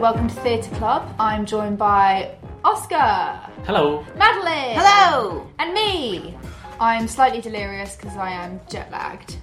welcome 0.00 0.28
to 0.28 0.34
Theatre 0.36 0.74
Club. 0.76 1.14
I'm 1.18 1.44
joined 1.44 1.76
by 1.76 2.34
Oscar, 2.64 3.38
Hello. 3.66 4.02
Madeline, 4.16 4.78
Hello! 4.78 5.46
and 5.58 5.74
me. 5.74 6.38
I'm 6.80 7.06
slightly 7.06 7.42
delirious 7.42 7.96
because 7.96 8.16
I 8.16 8.30
am 8.30 8.62
jet 8.66 8.90
lagged, 8.90 9.36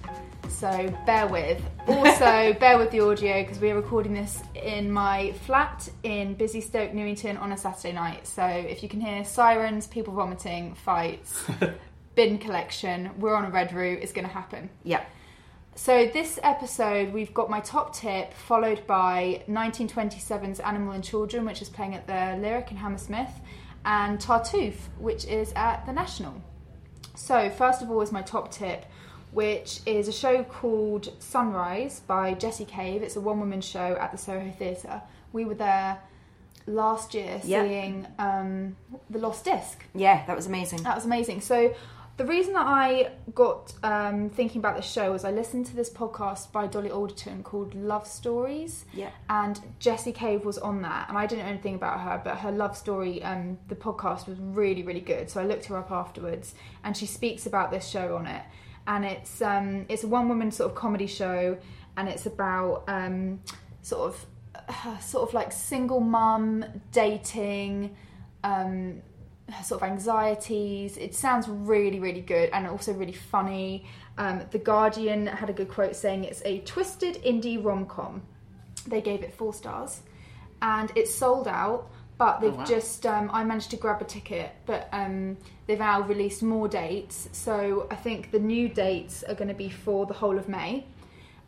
so 0.48 0.92
bear 1.06 1.28
with. 1.28 1.62
Also, 1.88 2.52
bear 2.54 2.76
with 2.76 2.90
the 2.90 3.00
audio 3.00 3.42
because 3.42 3.60
we 3.60 3.70
are 3.70 3.76
recording 3.76 4.12
this 4.12 4.42
in 4.56 4.90
my 4.90 5.32
flat 5.46 5.88
in 6.02 6.34
busy 6.34 6.60
Stoke 6.60 6.92
Newington 6.92 7.36
on 7.38 7.52
a 7.52 7.56
Saturday 7.56 7.92
night. 7.92 8.26
So 8.26 8.44
if 8.44 8.82
you 8.82 8.88
can 8.90 9.00
hear 9.00 9.24
sirens, 9.24 9.86
people 9.86 10.12
vomiting, 10.12 10.74
fights, 10.74 11.46
bin 12.14 12.36
collection, 12.36 13.10
we're 13.18 13.34
on 13.34 13.44
a 13.46 13.50
red 13.50 13.72
route, 13.72 14.00
it's 14.02 14.12
going 14.12 14.26
to 14.26 14.32
happen. 14.32 14.68
Yeah. 14.84 15.04
So 15.78 16.10
this 16.12 16.40
episode, 16.42 17.12
we've 17.12 17.32
got 17.32 17.48
my 17.48 17.60
top 17.60 17.94
tip, 17.94 18.34
followed 18.34 18.84
by 18.88 19.44
1927's 19.48 20.58
Animal 20.58 20.92
and 20.92 21.04
Children, 21.04 21.44
which 21.44 21.62
is 21.62 21.68
playing 21.68 21.94
at 21.94 22.04
the 22.08 22.36
Lyric 22.42 22.72
in 22.72 22.76
Hammersmith, 22.78 23.30
and 23.84 24.18
Tartuffe, 24.18 24.74
which 24.98 25.24
is 25.26 25.52
at 25.54 25.86
the 25.86 25.92
National. 25.92 26.34
So 27.14 27.48
first 27.48 27.80
of 27.80 27.92
all 27.92 28.00
is 28.00 28.10
my 28.10 28.22
top 28.22 28.50
tip, 28.50 28.86
which 29.30 29.78
is 29.86 30.08
a 30.08 30.12
show 30.12 30.42
called 30.42 31.12
Sunrise 31.20 32.00
by 32.00 32.34
Jessie 32.34 32.64
Cave. 32.64 33.04
It's 33.04 33.14
a 33.14 33.20
one-woman 33.20 33.60
show 33.60 33.96
at 34.00 34.10
the 34.10 34.18
Soho 34.18 34.50
Theatre. 34.50 35.00
We 35.32 35.44
were 35.44 35.54
there 35.54 35.98
last 36.66 37.14
year 37.14 37.40
Yeah. 37.44 37.62
seeing 37.62 38.04
um, 38.18 38.74
The 39.10 39.20
Lost 39.20 39.44
Disc. 39.44 39.84
Yeah, 39.94 40.26
that 40.26 40.34
was 40.34 40.46
amazing. 40.46 40.82
That 40.82 40.96
was 40.96 41.04
amazing. 41.04 41.40
So 41.40 41.72
the 42.18 42.24
reason 42.24 42.54
that 42.54 42.66
I 42.66 43.12
got 43.32 43.72
um, 43.84 44.28
thinking 44.28 44.58
about 44.58 44.74
this 44.74 44.90
show 44.90 45.12
was 45.12 45.24
I 45.24 45.30
listened 45.30 45.66
to 45.66 45.76
this 45.76 45.88
podcast 45.88 46.50
by 46.50 46.66
Dolly 46.66 46.90
Alderton 46.90 47.44
called 47.44 47.76
Love 47.76 48.08
Stories. 48.08 48.84
Yeah. 48.92 49.10
And 49.30 49.60
Jessie 49.78 50.10
Cave 50.10 50.44
was 50.44 50.58
on 50.58 50.82
that, 50.82 51.08
and 51.08 51.16
I 51.16 51.26
didn't 51.26 51.44
know 51.44 51.50
anything 51.50 51.76
about 51.76 52.00
her, 52.00 52.20
but 52.22 52.38
her 52.38 52.50
love 52.50 52.76
story, 52.76 53.22
um, 53.22 53.56
the 53.68 53.76
podcast 53.76 54.26
was 54.26 54.36
really, 54.40 54.82
really 54.82 55.00
good. 55.00 55.30
So 55.30 55.40
I 55.40 55.44
looked 55.44 55.66
her 55.66 55.76
up 55.76 55.92
afterwards, 55.92 56.56
and 56.82 56.96
she 56.96 57.06
speaks 57.06 57.46
about 57.46 57.70
this 57.70 57.86
show 57.86 58.16
on 58.16 58.26
it. 58.26 58.42
And 58.88 59.04
it's 59.04 59.40
um, 59.40 59.86
it's 59.88 60.02
a 60.02 60.08
one 60.08 60.28
woman 60.28 60.50
sort 60.50 60.70
of 60.70 60.76
comedy 60.76 61.06
show, 61.06 61.56
and 61.96 62.08
it's 62.08 62.26
about 62.26 62.82
um, 62.88 63.40
sort 63.82 64.08
of 64.08 64.26
uh, 64.68 64.98
sort 64.98 65.28
of 65.28 65.34
like 65.34 65.52
single 65.52 66.00
mum 66.00 66.64
dating. 66.90 67.94
Um, 68.42 69.02
sort 69.64 69.82
of 69.82 69.88
anxieties. 69.88 70.96
It 70.96 71.14
sounds 71.14 71.48
really, 71.48 72.00
really 72.00 72.20
good 72.20 72.50
and 72.52 72.66
also 72.66 72.92
really 72.92 73.12
funny. 73.12 73.86
Um, 74.16 74.42
the 74.50 74.58
Guardian 74.58 75.26
had 75.26 75.48
a 75.50 75.52
good 75.52 75.68
quote 75.68 75.96
saying 75.96 76.24
it's 76.24 76.42
a 76.44 76.60
twisted 76.60 77.22
indie 77.22 77.62
rom 77.62 77.86
com. 77.86 78.22
They 78.86 79.00
gave 79.00 79.22
it 79.22 79.34
four 79.34 79.52
stars, 79.52 80.00
and 80.60 80.90
it's 80.96 81.14
sold 81.14 81.48
out. 81.48 81.90
But 82.16 82.40
they've 82.40 82.52
wow. 82.52 82.64
just 82.64 83.06
um, 83.06 83.30
I 83.32 83.44
managed 83.44 83.70
to 83.70 83.76
grab 83.76 84.02
a 84.02 84.04
ticket, 84.04 84.50
but 84.66 84.88
um, 84.90 85.36
they've 85.68 85.78
now 85.78 86.00
released 86.02 86.42
more 86.42 86.66
dates. 86.66 87.28
So 87.30 87.86
I 87.92 87.94
think 87.94 88.32
the 88.32 88.40
new 88.40 88.68
dates 88.68 89.22
are 89.22 89.34
going 89.34 89.46
to 89.46 89.54
be 89.54 89.68
for 89.68 90.04
the 90.04 90.14
whole 90.14 90.36
of 90.36 90.48
May, 90.48 90.84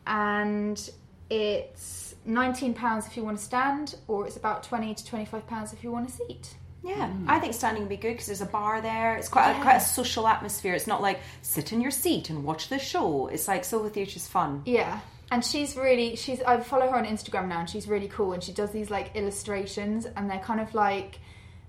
and 0.07 0.89
it's 1.29 2.15
nineteen 2.23 2.73
pounds 2.73 3.05
if 3.05 3.17
you 3.17 3.23
want 3.25 3.37
to 3.37 3.43
stand, 3.43 3.95
or 4.07 4.25
it's 4.25 4.37
about 4.37 4.63
twenty 4.63 4.95
to 4.95 5.05
twenty 5.05 5.25
five 5.25 5.45
pounds 5.45 5.73
if 5.73 5.83
you 5.83 5.91
want 5.91 6.07
a 6.07 6.11
seat. 6.11 6.55
Yeah, 6.83 7.09
mm. 7.09 7.25
I 7.27 7.39
think 7.39 7.53
standing 7.53 7.83
would 7.83 7.89
be 7.89 7.97
good 7.97 8.13
because 8.13 8.25
there's 8.25 8.41
a 8.41 8.45
bar 8.45 8.81
there. 8.81 9.15
It's 9.15 9.29
quite 9.29 9.51
a, 9.51 9.61
quite 9.61 9.75
a 9.75 9.79
social 9.79 10.27
atmosphere. 10.27 10.73
It's 10.73 10.87
not 10.87 11.01
like 11.01 11.19
sit 11.41 11.71
in 11.73 11.81
your 11.81 11.91
seat 11.91 12.29
and 12.29 12.43
watch 12.43 12.69
the 12.69 12.79
show. 12.79 13.27
It's 13.27 13.47
like 13.47 13.63
Soho 13.65 13.89
Theatre's 13.89 14.27
fun. 14.27 14.63
Yeah. 14.65 14.99
And 15.29 15.45
she's 15.45 15.77
really 15.77 16.15
she's 16.15 16.41
I 16.41 16.59
follow 16.59 16.89
her 16.89 16.95
on 16.97 17.05
Instagram 17.05 17.47
now 17.47 17.59
and 17.59 17.69
she's 17.69 17.87
really 17.87 18.07
cool 18.07 18.33
and 18.33 18.43
she 18.43 18.51
does 18.51 18.71
these 18.71 18.89
like 18.89 19.15
illustrations 19.15 20.05
and 20.05 20.29
they're 20.29 20.39
kind 20.39 20.59
of 20.59 20.73
like 20.73 21.19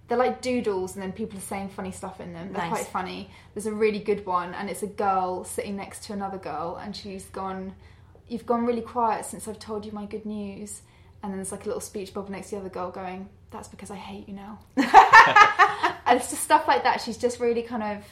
they're 0.08 0.18
like 0.18 0.42
doodles 0.42 0.94
and 0.94 1.02
then 1.02 1.12
people 1.12 1.38
are 1.38 1.42
saying 1.42 1.68
funny 1.68 1.92
stuff 1.92 2.20
in 2.20 2.32
them. 2.32 2.52
They're 2.52 2.62
Nice. 2.62 2.70
quite 2.70 2.86
funny. 2.86 3.30
There's 3.54 3.66
a 3.66 3.72
really 3.72 4.00
good 4.00 4.26
one 4.26 4.52
and 4.54 4.68
it's 4.68 4.82
a 4.82 4.86
girl 4.88 5.44
sitting 5.44 5.76
next 5.76 6.04
to 6.04 6.12
another 6.12 6.38
girl 6.38 6.76
and 6.82 6.96
she's 6.96 7.24
gone 7.26 7.74
You've 8.28 8.46
gone 8.46 8.64
really 8.64 8.80
quiet 8.80 9.26
since 9.26 9.46
I've 9.46 9.58
told 9.58 9.84
you 9.84 9.92
my 9.92 10.06
good 10.06 10.24
news 10.24 10.80
and 11.22 11.30
then 11.30 11.38
there's 11.38 11.52
like 11.52 11.64
a 11.64 11.66
little 11.66 11.80
speech 11.82 12.14
bubble 12.14 12.30
next 12.30 12.48
to 12.48 12.54
the 12.56 12.60
other 12.62 12.70
girl 12.70 12.90
going, 12.90 13.28
That's 13.52 13.68
because 13.68 13.90
I 13.90 13.96
hate 13.96 14.28
you 14.28 14.34
now. 14.34 14.58
and 16.06 16.18
it's 16.18 16.30
just 16.30 16.42
stuff 16.42 16.66
like 16.66 16.84
that. 16.84 17.00
She's 17.00 17.16
just 17.18 17.38
really 17.40 17.62
kind 17.62 17.82
of 17.82 18.04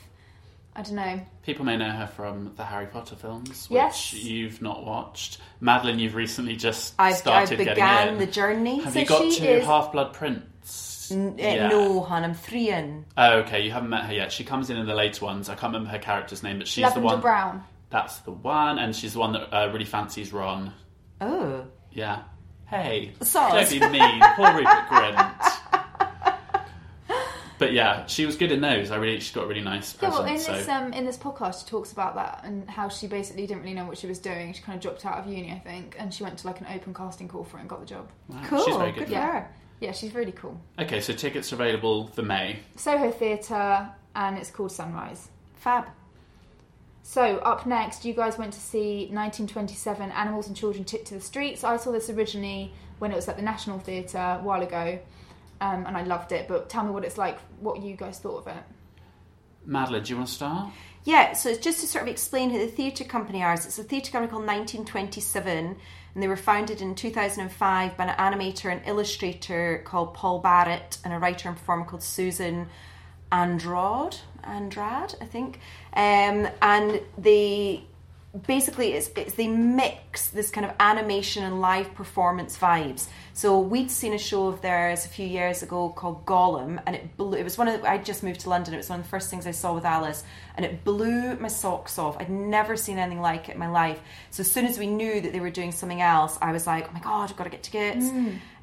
I 0.76 0.82
don't 0.82 0.94
know. 0.94 1.20
People 1.42 1.64
may 1.64 1.76
know 1.76 1.90
her 1.90 2.06
from 2.06 2.52
the 2.56 2.64
Harry 2.64 2.86
Potter 2.86 3.16
films, 3.16 3.68
which 3.68 3.76
Yes. 3.76 4.12
you've 4.14 4.62
not 4.62 4.84
watched. 4.86 5.38
Madeline, 5.60 5.98
you've 5.98 6.14
recently 6.14 6.54
just 6.54 6.94
I've, 6.98 7.14
I 7.14 7.16
started 7.16 7.58
began 7.58 8.18
the 8.18 8.26
journey. 8.26 8.80
Have 8.82 8.92
So 8.92 9.00
you 9.00 9.06
got 9.06 9.32
she 9.32 9.40
to 9.40 9.58
is- 9.58 9.66
Half 9.66 9.92
Blood 9.92 10.12
Prince? 10.12 11.10
N- 11.10 11.36
uh, 11.40 11.68
No, 11.68 12.02
hon, 12.02 12.22
I'm 12.22 12.34
three 12.34 12.68
in. 12.70 13.04
Oh, 13.16 13.38
okay. 13.40 13.62
You 13.64 13.72
haven't 13.72 13.90
met 13.90 14.04
her 14.04 14.12
yet. 14.14 14.30
She 14.30 14.44
comes 14.44 14.70
in 14.70 14.76
in 14.76 14.86
the 14.86 14.94
later 14.94 15.24
ones. 15.24 15.48
I 15.48 15.54
can't 15.56 15.72
remember 15.72 15.90
her 15.90 15.98
character's 15.98 16.44
name, 16.44 16.58
but 16.58 16.68
she's 16.68 16.82
Lavender 16.84 17.00
the 17.00 17.06
one. 17.06 17.20
Brown. 17.20 17.64
That's 17.90 18.18
the 18.18 18.30
one, 18.30 18.78
and 18.78 18.94
she's 18.94 19.14
the 19.14 19.18
one 19.18 19.32
that 19.32 19.52
uh, 19.52 19.70
really 19.72 19.84
fancies 19.84 20.32
Ron. 20.32 20.72
Oh. 21.20 21.64
Yeah. 21.90 22.22
Hey, 22.70 23.12
Soz. 23.20 23.78
don't 23.80 23.92
be 23.92 23.98
mean. 23.98 24.20
Poor 24.36 24.52
Rupert 24.54 24.86
Grint. 24.88 25.56
But 27.58 27.74
yeah, 27.74 28.06
she 28.06 28.24
was 28.24 28.36
good 28.36 28.52
in 28.52 28.62
those. 28.62 28.90
I 28.90 28.96
really, 28.96 29.20
she's 29.20 29.34
got 29.34 29.44
a 29.44 29.46
really 29.46 29.60
nice 29.60 29.92
Yeah, 29.94 30.08
presence. 30.08 30.24
well, 30.24 30.32
in 30.34 30.38
so. 30.40 30.52
this 30.54 30.68
um, 30.68 30.92
in 30.94 31.04
this 31.04 31.18
podcast, 31.18 31.64
she 31.64 31.68
talks 31.70 31.92
about 31.92 32.14
that 32.14 32.40
and 32.44 32.66
how 32.70 32.88
she 32.88 33.06
basically 33.06 33.46
didn't 33.46 33.62
really 33.62 33.74
know 33.74 33.84
what 33.84 33.98
she 33.98 34.06
was 34.06 34.18
doing. 34.18 34.54
She 34.54 34.62
kind 34.62 34.76
of 34.76 34.82
dropped 34.82 35.04
out 35.04 35.18
of 35.18 35.26
uni, 35.26 35.52
I 35.52 35.58
think, 35.58 35.94
and 35.98 36.12
she 36.14 36.22
went 36.22 36.38
to 36.38 36.46
like 36.46 36.60
an 36.60 36.66
open 36.74 36.94
casting 36.94 37.28
call 37.28 37.44
for 37.44 37.58
it 37.58 37.60
and 37.60 37.68
got 37.68 37.80
the 37.80 37.86
job. 37.86 38.08
Wow, 38.28 38.40
Cool. 38.46 38.64
She's 38.64 38.76
very 38.76 38.92
good. 38.92 38.98
good 39.00 39.08
for 39.08 39.12
Yeah. 39.12 39.32
her. 39.40 39.48
Yeah, 39.80 39.92
she's 39.92 40.14
really 40.14 40.32
cool. 40.32 40.58
Okay, 40.78 41.02
so 41.02 41.12
tickets 41.12 41.52
are 41.52 41.56
available 41.56 42.06
for 42.08 42.22
May. 42.22 42.60
Soho 42.76 43.10
Theatre, 43.10 43.90
and 44.14 44.38
it's 44.38 44.50
called 44.50 44.72
Sunrise. 44.72 45.28
Fab. 45.56 45.84
So 47.02 47.38
up 47.38 47.66
next, 47.66 48.04
you 48.04 48.12
guys 48.12 48.38
went 48.38 48.52
to 48.52 48.60
see 48.60 49.08
1927 49.10 50.10
Animals 50.12 50.46
and 50.48 50.56
Children 50.56 50.84
Took 50.84 51.04
to 51.06 51.14
the 51.14 51.20
Streets. 51.20 51.64
I 51.64 51.76
saw 51.76 51.90
this 51.90 52.10
originally 52.10 52.72
when 52.98 53.10
it 53.10 53.16
was 53.16 53.28
at 53.28 53.36
the 53.36 53.42
National 53.42 53.78
Theatre 53.78 54.18
a 54.18 54.42
while 54.42 54.62
ago, 54.62 54.98
um, 55.60 55.86
and 55.86 55.96
I 55.96 56.02
loved 56.04 56.32
it. 56.32 56.46
But 56.46 56.68
tell 56.68 56.84
me 56.84 56.90
what 56.90 57.04
it's 57.04 57.18
like, 57.18 57.38
what 57.60 57.82
you 57.82 57.96
guys 57.96 58.18
thought 58.18 58.46
of 58.46 58.46
it. 58.46 58.62
Madeline, 59.64 60.02
do 60.02 60.10
you 60.10 60.16
want 60.16 60.28
to 60.28 60.34
start? 60.34 60.70
Yeah, 61.04 61.32
so 61.32 61.48
it's 61.48 61.60
just 61.60 61.80
to 61.80 61.86
sort 61.86 62.02
of 62.02 62.08
explain 62.08 62.50
who 62.50 62.58
the 62.58 62.66
theatre 62.66 63.04
company 63.04 63.42
are. 63.42 63.54
It's 63.54 63.78
a 63.78 63.82
theatre 63.82 64.12
company 64.12 64.30
called 64.30 64.46
1927, 64.46 65.76
and 66.14 66.22
they 66.22 66.28
were 66.28 66.36
founded 66.36 66.82
in 66.82 66.94
2005 66.94 67.96
by 67.96 68.04
an 68.04 68.16
animator 68.16 68.70
and 68.70 68.82
illustrator 68.86 69.82
called 69.84 70.12
Paul 70.12 70.42
Barritt 70.42 70.98
and 71.04 71.14
a 71.14 71.18
writer 71.18 71.48
and 71.48 71.56
performer 71.56 71.86
called 71.86 72.02
Susan 72.02 72.68
Andrade, 73.32 74.18
Andrade, 74.44 75.14
I 75.20 75.24
think. 75.24 75.60
Um, 75.94 76.48
and 76.62 77.00
they 77.18 77.84
basically 78.46 78.92
it's, 78.92 79.10
it's 79.16 79.34
they 79.34 79.48
mix 79.48 80.28
this 80.28 80.50
kind 80.50 80.64
of 80.64 80.72
animation 80.78 81.42
and 81.42 81.60
live 81.60 81.92
performance 81.94 82.56
vibes. 82.56 83.08
So 83.32 83.58
we'd 83.58 83.90
seen 83.90 84.12
a 84.12 84.18
show 84.18 84.46
of 84.48 84.60
theirs 84.60 85.04
a 85.04 85.08
few 85.08 85.26
years 85.26 85.62
ago 85.62 85.88
called 85.88 86.26
Golem, 86.26 86.80
and 86.86 86.94
it 86.94 87.16
blew. 87.16 87.36
It 87.36 87.44
was 87.44 87.58
one 87.58 87.68
of 87.68 87.80
the, 87.80 87.90
I 87.90 87.98
just 87.98 88.22
moved 88.22 88.40
to 88.40 88.50
London. 88.50 88.74
It 88.74 88.78
was 88.78 88.90
one 88.90 89.00
of 89.00 89.06
the 89.06 89.10
first 89.10 89.30
things 89.30 89.46
I 89.46 89.50
saw 89.50 89.74
with 89.74 89.84
Alice, 89.84 90.22
and 90.56 90.64
it 90.64 90.84
blew 90.84 91.36
my 91.36 91.48
socks 91.48 91.98
off. 91.98 92.16
I'd 92.20 92.30
never 92.30 92.76
seen 92.76 92.98
anything 92.98 93.20
like 93.20 93.48
it 93.48 93.52
in 93.54 93.58
my 93.58 93.70
life. 93.70 94.00
So 94.30 94.42
as 94.42 94.50
soon 94.50 94.66
as 94.66 94.78
we 94.78 94.86
knew 94.86 95.20
that 95.20 95.32
they 95.32 95.40
were 95.40 95.50
doing 95.50 95.72
something 95.72 96.00
else, 96.00 96.38
I 96.40 96.52
was 96.52 96.66
like, 96.66 96.88
oh 96.88 96.92
my 96.92 97.00
god, 97.00 97.30
I've 97.30 97.36
got 97.36 97.44
to 97.44 97.50
get 97.50 97.62
tickets. 97.62 98.06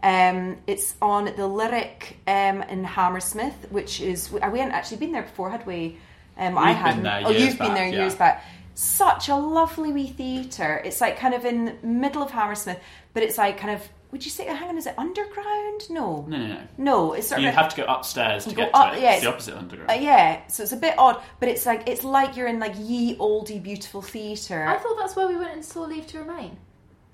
Um, 0.03 0.57
it's 0.67 0.93
on 1.01 1.25
the 1.25 1.47
Lyric 1.47 2.17
um, 2.27 2.61
in 2.63 2.83
Hammersmith, 2.83 3.71
which 3.71 3.99
is 3.99 4.31
we 4.31 4.39
hadn't 4.39 4.71
actually 4.71 4.97
been 4.97 5.11
there 5.11 5.23
before, 5.23 5.49
had 5.49 5.65
we? 5.65 5.97
Um, 6.37 6.57
I 6.57 6.67
We've 6.67 6.75
been 6.75 6.85
hadn't. 6.85 7.03
there 7.03 7.21
oh, 7.25 7.29
you've 7.31 7.57
been 7.57 7.67
back, 7.69 7.77
there 7.77 7.87
yeah. 7.87 7.99
years 8.01 8.15
back. 8.15 8.45
Such 8.79 9.27
a 9.27 9.35
lovely 9.35 9.91
wee 9.91 10.05
theatre. 10.05 10.79
It's 10.85 11.01
like 11.01 11.17
kind 11.17 11.33
of 11.33 11.45
in 11.45 11.65
the 11.65 11.87
middle 11.87 12.21
of 12.21 12.29
Hammersmith, 12.29 12.79
but 13.13 13.23
it's 13.23 13.37
like 13.37 13.57
kind 13.57 13.73
of. 13.73 13.81
Would 14.11 14.23
you 14.23 14.29
say? 14.31 14.45
Hang 14.45 14.69
on, 14.69 14.77
is 14.77 14.85
it 14.85 14.93
underground? 14.97 15.89
No, 15.89 16.25
No, 16.29 16.37
no, 16.37 16.47
no. 16.47 16.59
no. 16.77 17.13
It's 17.13 17.27
sort 17.27 17.41
You 17.41 17.49
of. 17.49 17.55
have 17.55 17.69
to 17.75 17.77
go 17.81 17.83
upstairs 17.85 18.43
to 18.45 18.51
You 18.51 18.55
get 18.55 18.71
go 18.71 18.91
to 18.91 18.95
it. 18.97 19.01
yeah, 19.01 19.13
it's 19.13 19.23
the 19.23 19.29
opposite 19.29 19.57
underground. 19.57 19.89
uh, 19.91 19.95
yeah, 19.95 20.45
so 20.47 20.61
it's 20.63 20.71
a 20.71 20.77
bit 20.77 20.93
odd, 20.97 21.21
but 21.39 21.49
it's 21.49 21.65
like 21.65 21.89
it's 21.89 22.03
like 22.03 22.37
you're 22.37 22.47
in 22.47 22.59
like 22.59 22.73
ye 22.77 23.17
oldie 23.17 23.61
beautiful 23.61 24.01
theatre. 24.03 24.63
I 24.65 24.77
thought 24.77 24.95
that's 24.99 25.15
where 25.15 25.27
we 25.27 25.35
went 25.35 25.53
and 25.53 25.65
saw 25.65 25.81
Leave 25.81 26.05
to 26.07 26.19
Remain. 26.19 26.55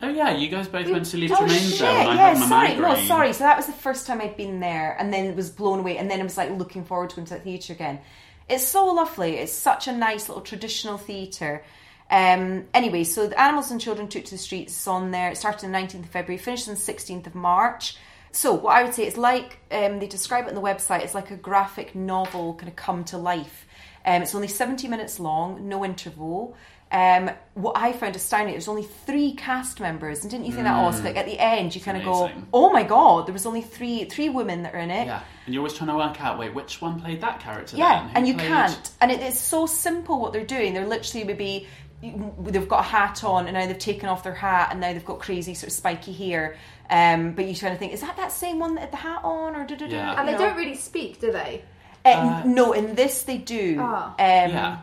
oh 0.02 0.10
yeah, 0.10 0.36
you 0.36 0.50
guys 0.50 0.68
both 0.68 0.88
went 0.90 1.06
to 1.06 1.18
Leave 1.18 1.32
oh 1.32 1.38
to 1.38 1.44
Remain 1.44 1.60
shit! 1.62 1.80
there 1.80 1.94
when 1.96 2.08
I 2.10 2.16
yeah, 2.16 2.34
had 2.36 2.40
my 2.42 2.48
sorry, 2.48 2.76
no, 2.78 2.96
sorry. 3.08 3.34
So 3.34 3.44
that 3.46 3.56
was 3.58 3.66
the 3.68 3.72
first 3.72 4.06
time 4.06 4.20
I'd 4.22 4.36
been 4.38 4.60
there, 4.60 4.96
and 5.00 5.12
then 5.14 5.26
it 5.26 5.36
was 5.36 5.50
blown 5.50 5.80
away, 5.80 5.98
and 5.98 6.12
then 6.12 6.20
I 6.20 6.24
was 6.24 6.38
like 6.38 6.52
looking 6.52 6.84
forward 6.84 7.10
to 7.12 7.16
going 7.16 7.26
to 7.28 7.34
the 7.36 7.40
theatre 7.40 7.74
again. 7.74 8.02
It's 8.50 8.68
so 8.68 8.86
lovely. 8.88 9.38
It's 9.38 9.54
such 9.54 9.88
a 9.88 9.92
nice 9.92 10.28
little 10.28 10.44
traditional 10.44 10.98
theatre. 10.98 11.64
Um, 12.10 12.66
anyway, 12.74 13.06
so 13.06 13.28
the 13.28 13.40
Animals 13.40 13.72
and 13.72 13.80
Children 13.80 14.08
Took 14.08 14.26
to 14.26 14.32
the 14.32 14.38
Streets 14.38 14.80
is 14.80 14.88
on 14.88 15.12
there. 15.12 15.32
It 15.32 15.38
started 15.38 15.66
on 15.66 15.72
the 15.72 15.78
19th 15.78 16.04
of 16.04 16.10
February, 16.10 16.38
finished 16.38 16.68
on 16.68 16.76
the 16.76 16.80
16th 16.80 17.28
of 17.28 17.36
March. 17.36 17.98
So 18.32 18.54
what 18.54 18.76
I 18.76 18.84
would 18.84 18.94
say 18.94 19.06
it's 19.06 19.18
like 19.18 19.60
um, 19.72 20.00
they 20.00 20.08
describe 20.08 20.46
it 20.46 20.50
on 20.50 20.56
the 20.56 20.62
website. 20.62 21.04
It's 21.04 21.14
like 21.14 21.32
a 21.32 21.36
graphic 21.36 21.94
novel 21.94 22.56
kind 22.56 22.68
of 22.68 22.76
come 22.76 23.04
to 23.06 23.18
life. 23.18 23.68
Um, 24.06 24.22
it's 24.22 24.36
only 24.36 24.48
70 24.48 24.88
minutes 24.88 25.20
long, 25.20 25.70
no 25.70 25.86
interval. 25.86 26.56
Um, 26.94 27.32
what 27.56 27.76
I 27.76 27.92
found 27.92 28.16
astounding, 28.16 28.54
there's 28.54 28.68
only 28.68 28.84
three 28.84 29.34
cast 29.34 29.80
members, 29.80 30.22
and 30.22 30.30
didn't 30.30 30.46
you 30.46 30.52
think 30.52 30.66
that 30.66 30.76
also? 30.76 31.04
Like 31.04 31.18
at 31.18 31.26
the 31.26 31.40
end, 31.40 31.74
you 31.74 31.82
kind 31.82 31.98
of 31.98 32.04
go, 32.04 32.30
"Oh 32.54 32.72
my 32.72 32.84
god!" 32.84 33.26
There 33.26 33.34
was 33.34 33.48
only 33.48 33.62
three 33.64 34.06
three 34.06 34.30
women 34.30 34.62
that 34.64 34.76
are 34.76 34.80
in 34.80 34.92
it. 34.92 35.08
Yeah, 35.08 35.22
and 35.46 35.56
you're 35.56 35.62
always 35.62 35.74
trying 35.74 35.90
to 35.90 35.96
work 35.96 36.22
out, 36.22 36.38
wait, 36.38 36.54
which 36.54 36.82
one 36.82 37.02
played 37.02 37.22
that 37.22 37.40
character? 37.40 37.78
Yeah, 37.78 38.04
then? 38.06 38.12
And 38.16 38.28
you 38.28 38.36
played- 38.36 38.48
can't. 38.48 38.92
And 39.02 39.12
it 39.12 39.22
is 39.22 39.40
so 39.40 39.66
simple 39.66 40.20
what 40.20 40.34
they're 40.34 40.46
doing. 40.46 40.76
They're 40.76 40.86
literally 40.86 41.26
maybe 41.26 41.68
they've 42.02 42.70
got 42.70 42.82
a 42.82 42.84
hat 42.84 43.24
on, 43.24 43.48
and 43.48 43.56
now 43.56 43.66
they've 43.66 43.78
taken 43.80 44.08
off 44.08 44.24
their 44.24 44.36
hat, 44.36 44.68
and 44.72 44.80
now 44.80 44.94
they've 44.94 45.06
got 45.06 45.20
crazy 45.20 45.56
sort 45.56 45.70
of 45.70 45.74
spiky 45.74 46.14
hair. 46.14 46.58
Um, 46.90 47.32
but 47.32 47.46
you 47.46 47.56
kind 47.56 47.74
of 47.74 47.80
think, 47.80 47.94
is 47.94 48.02
that 48.02 48.18
that 48.18 48.32
same 48.32 48.60
one 48.60 48.76
that 48.76 48.82
had 48.82 48.92
the 48.92 48.98
hat 48.98 49.22
on, 49.24 49.56
or 49.56 49.66
da? 49.66 49.76
Yeah. 49.88 50.20
And 50.20 50.28
they 50.28 50.34
know? 50.34 50.38
don't 50.38 50.58
really 50.58 50.76
speak, 50.76 51.20
do 51.20 51.32
they? 51.32 51.64
Uh, 52.06 52.44
no, 52.46 52.74
in 52.74 52.96
this 52.96 53.24
they 53.24 53.38
do. 53.38 53.78
Ah. 53.80 54.10
Um, 54.10 54.16
Yeah, 54.20 54.78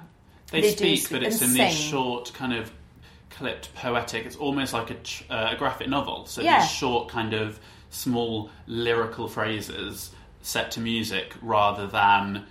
they, 0.51 0.61
they 0.63 0.71
speak, 0.73 1.01
speak 1.01 1.11
but 1.21 1.23
it's 1.27 1.43
in 1.43 1.53
these 1.53 1.75
short 1.75 2.33
kind 2.35 2.53
of 2.53 2.71
clipped 3.31 3.75
poetic. 3.75 4.27
It's 4.27 4.37
almost 4.37 4.73
like 4.73 4.91
a, 4.91 5.33
uh, 5.33 5.55
a 5.55 5.57
graphic 5.57 5.89
novel. 5.89 6.27
So 6.27 6.43
Yeah. 6.43 6.61
these 6.61 6.71
short 6.71 7.09
kind 7.09 7.33
of 7.35 7.59
small 7.91 8.51
lyrical 8.67 9.29
phrases 9.29 10.11
set 10.43 10.71
to 10.73 10.81
music 10.81 11.35
rather 11.43 11.87
than 11.87 12.45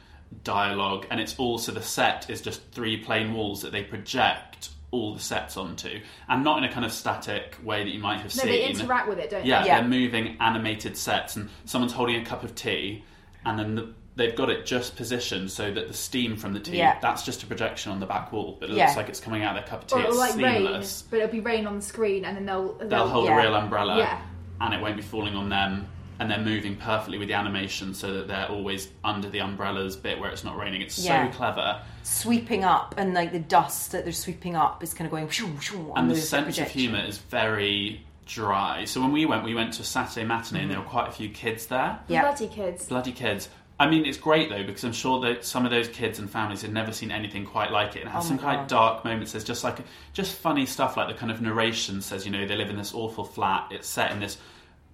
dialogue. 0.44 1.06
And 1.10 1.19
it's 1.19 1.36
also 1.38 1.72
the 1.72 1.81
set 1.81 2.30
is 2.30 2.42
just 2.42 2.62
three 2.72 2.98
plain 2.98 3.34
walls 3.34 3.62
that 3.62 3.72
they 3.72 3.84
project 3.84 4.69
all 4.92 5.13
the 5.13 5.19
sets 5.19 5.56
onto, 5.56 6.00
and 6.28 6.44
not 6.44 6.57
in 6.57 6.63
a 6.63 6.74
kind 6.74 6.84
of 6.84 6.92
static 6.92 7.56
way 7.63 7.84
that 7.84 7.92
you 7.92 8.00
might 8.00 8.22
have 8.22 8.31
seen. 8.34 8.48
No, 8.48 8.52
seen. 8.52 8.62
they 8.62 8.68
interact 8.81 9.07
with 9.07 9.19
it, 9.19 9.30
don't 9.30 9.45
Yeah, 9.45 9.62
they? 9.62 9.68
Yeah. 9.68 9.80
they're 9.81 9.88
moving 9.90 10.36
animated 10.40 10.98
sets, 10.98 11.36
and 11.36 11.48
someone's 11.66 11.94
holding 11.94 12.16
a 12.16 12.25
cup 12.25 12.44
of 12.44 12.56
tea, 12.56 13.04
and 13.45 13.60
then 13.60 13.75
the, 13.75 13.94
they've 14.19 14.36
got 14.36 14.50
it 14.50 14.66
just 14.66 14.95
positioned 14.95 15.50
so 15.50 15.71
that 15.71 15.88
the 15.88 15.94
steam 15.94 16.36
from 16.36 16.54
the 16.54 16.60
tea 16.60 16.77
Yeah. 16.77 17.00
that's 17.01 17.24
just 17.24 17.42
a 17.42 17.48
projection 17.48 17.92
on 17.92 18.00
the 18.00 18.06
back 18.06 18.31
wall, 18.31 18.57
but 18.60 18.69
it 18.69 18.75
Yeah. 18.75 18.86
looks 18.86 18.98
like 18.98 19.10
it's 19.10 19.19
coming 19.19 19.44
out 19.44 19.56
of 19.57 19.63
their 19.63 19.69
cup 19.69 19.81
of 19.83 19.88
tea. 19.88 19.95
Or 19.95 20.00
it'll 20.01 20.12
it's 20.12 20.36
like 20.36 20.44
rain, 20.44 20.63
seamless. 20.66 21.04
but 21.10 21.18
it'll 21.18 21.31
be 21.31 21.39
rain 21.39 21.66
on 21.66 21.77
the 21.77 21.81
screen, 21.81 22.25
and 22.25 22.36
then 22.38 22.45
they'll 22.45 22.74
They'll 22.81 23.07
hold 23.07 23.25
Yeah. 23.25 23.39
a 23.39 23.42
real 23.42 23.56
umbrella, 23.56 23.98
Yeah. 23.98 24.19
and 24.62 24.74
it 24.74 24.81
won't 24.81 24.98
be 24.98 25.01
falling 25.01 25.36
on 25.36 25.50
them. 25.50 25.88
And 26.21 26.30
they're 26.30 26.38
moving 26.38 26.75
perfectly 26.75 27.18
with 27.18 27.30
the 27.30 27.33
animation 27.33 27.94
so 27.94 28.12
that 28.16 28.27
they're 28.27 28.48
always 28.50 28.89
under 29.06 29.30
the 29.30 29.39
umbrellas 29.39 29.95
bit 29.95 30.19
where 30.19 30.30
it's 30.30 30.44
not 30.44 30.57
raining. 30.57 30.81
It's 30.81 31.00
Yeah. 31.00 31.31
so 31.31 31.38
clever. 31.38 31.80
sweeping 32.04 32.63
up, 32.66 32.94
and 32.98 33.13
like 33.13 33.31
the 33.31 33.39
dust 33.39 33.92
that 33.94 34.04
they're 34.04 34.12
sweeping 34.12 34.56
up 34.57 34.83
is 34.83 34.94
kind 34.94 35.06
of 35.06 35.12
going. 35.12 35.30
Shoo, 35.30 35.50
shoo, 35.62 35.94
and 35.95 36.10
the 36.10 36.16
the 36.16 36.19
sense 36.21 36.57
of 36.57 36.68
humour 36.69 37.00
is 37.06 37.19
very 37.19 38.01
dry. 38.25 38.83
So 38.86 39.00
when 39.01 39.12
we 39.12 39.25
went, 39.25 39.44
we 39.44 39.56
went 39.56 39.74
to 39.75 39.81
a 39.81 39.86
Saturday 39.86 40.25
matinee, 40.25 40.62
and 40.63 40.71
there 40.71 40.80
were 40.80 40.86
quite 40.86 41.07
a 41.07 41.12
few 41.12 41.30
kids 41.30 41.68
there. 41.68 42.00
Yeah. 42.07 42.21
bloody 42.24 42.48
kids. 42.48 42.86
Bloody 42.88 43.12
kids. 43.12 43.48
I 43.80 43.90
mean, 43.90 44.06
it's 44.06 44.18
great 44.18 44.50
though 44.50 44.64
because 44.64 44.84
I'm 44.84 44.92
sure 44.92 45.22
that 45.22 45.46
some 45.46 45.64
of 45.64 45.72
those 45.72 45.88
kids 45.88 46.20
and 46.20 46.30
families 46.30 46.62
had 46.62 46.74
never 46.74 46.92
seen 46.92 47.12
anything 47.12 47.46
quite 47.46 47.72
like 47.72 47.96
it, 47.96 48.02
and 48.02 48.10
it 48.10 48.12
has 48.12 48.26
Oh 48.26 48.28
some 48.30 48.38
quite 48.38 48.58
God. 48.58 48.68
dark 48.68 49.06
moments. 49.06 49.31
There's 49.31 49.46
just 49.46 49.64
like 49.64 49.78
just 50.12 50.36
funny 50.36 50.66
stuff, 50.66 50.98
like 50.98 51.08
the 51.08 51.14
kind 51.14 51.31
of 51.31 51.42
narration 51.42 52.02
says, 52.02 52.26
you 52.26 52.31
know, 52.31 52.46
they 52.46 52.58
live 52.58 52.70
in 52.70 52.78
this 52.78 52.94
awful 52.94 53.24
flat. 53.24 53.68
It's 53.72 53.88
set 53.88 54.12
in 54.12 54.20
this 54.20 54.38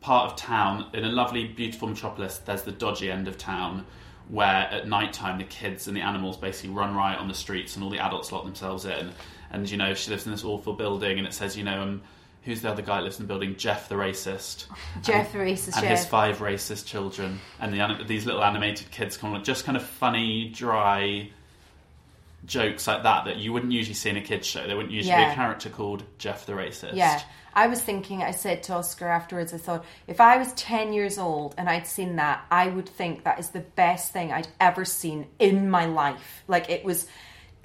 part 0.02 0.32
of 0.32 0.38
town 0.38 0.86
in 0.94 1.04
a 1.04 1.10
lovely, 1.10 1.48
beautiful 1.48 1.88
metropolis. 1.88 2.38
There's 2.38 2.62
the 2.62 2.72
dodgy 2.72 3.10
end 3.10 3.28
of 3.28 3.40
town 3.40 3.86
where 4.30 4.68
at 4.72 4.88
night 4.88 5.14
time 5.14 5.38
the 5.40 5.44
kids 5.46 5.88
and 5.88 5.96
the 5.98 6.02
animals 6.02 6.38
basically 6.38 6.70
run 6.70 6.96
riot 6.96 7.20
on 7.20 7.28
the 7.28 7.34
streets, 7.34 7.76
and 7.76 7.84
all 7.84 7.90
the 7.90 8.00
adults 8.00 8.32
lock 8.32 8.44
themselves 8.44 8.86
in. 8.86 9.12
And 9.52 9.70
you 9.70 9.78
know, 9.78 9.96
she 9.96 10.12
lives 10.12 10.26
in 10.28 10.32
this 10.32 10.44
awful 10.44 10.74
building, 10.74 11.18
and 11.18 11.28
it 11.28 11.34
says, 11.34 11.58
you 11.58 11.64
know, 11.64 11.82
um, 11.82 12.02
who's 12.46 12.62
the 12.62 12.70
other 12.70 12.82
guy 12.82 12.98
that 12.98 13.04
lives 13.04 13.20
in 13.20 13.26
the 13.26 13.28
building? 13.28 13.56
Jeff 13.58 13.90
the 13.90 13.96
racist. 13.96 14.66
Jeff 15.02 15.34
the 15.34 15.40
racist 15.40 15.78
and 15.78 15.86
his 15.86 16.06
five 16.06 16.38
racist 16.38 16.86
children, 16.86 17.40
and 17.60 17.74
the 17.74 18.04
these 18.06 18.26
little 18.26 18.44
animated 18.44 18.90
kids 18.92 19.18
come 19.18 19.32
along, 19.32 19.44
just 19.44 19.66
kind 19.66 19.76
of 19.76 19.84
funny, 19.84 20.50
dry 20.50 21.30
jokes 22.46 22.88
like 22.88 23.04
that 23.04 23.26
that 23.26 23.38
you 23.38 23.52
wouldn't 23.52 23.72
usually 23.72 23.96
see 23.96 24.10
in 24.10 24.18
a 24.18 24.22
kids 24.22 24.48
show. 24.48 24.66
There 24.66 24.76
wouldn't 24.76 24.94
usually 24.94 25.16
be 25.16 25.24
a 25.24 25.34
character 25.34 25.70
called 25.70 26.04
Jeff 26.18 26.46
the 26.46 26.54
racist. 26.54 26.94
Yeah. 26.94 27.22
I 27.54 27.68
was 27.68 27.82
thinking, 27.82 28.22
I 28.22 28.32
said 28.32 28.64
to 28.64 28.74
Oscar 28.74 29.08
afterwards, 29.08 29.54
I 29.54 29.58
thought, 29.58 29.86
if 30.08 30.20
I 30.20 30.38
was 30.38 30.52
10 30.54 30.92
years 30.92 31.18
old 31.18 31.56
and 31.58 31.70
I'd 31.70 31.88
seen 31.88 32.18
that, 32.18 32.46
I 32.52 32.68
would 32.68 32.90
think 32.90 33.24
that 33.24 33.40
is 33.40 33.50
the 33.50 33.62
best 33.62 34.12
thing 34.12 34.34
I'd 34.34 34.50
ever 34.60 34.84
seen 34.84 35.28
in 35.40 35.70
my 35.70 35.86
life. 35.86 36.44
Like, 36.48 36.70
it 36.70 36.84
was 36.84 37.08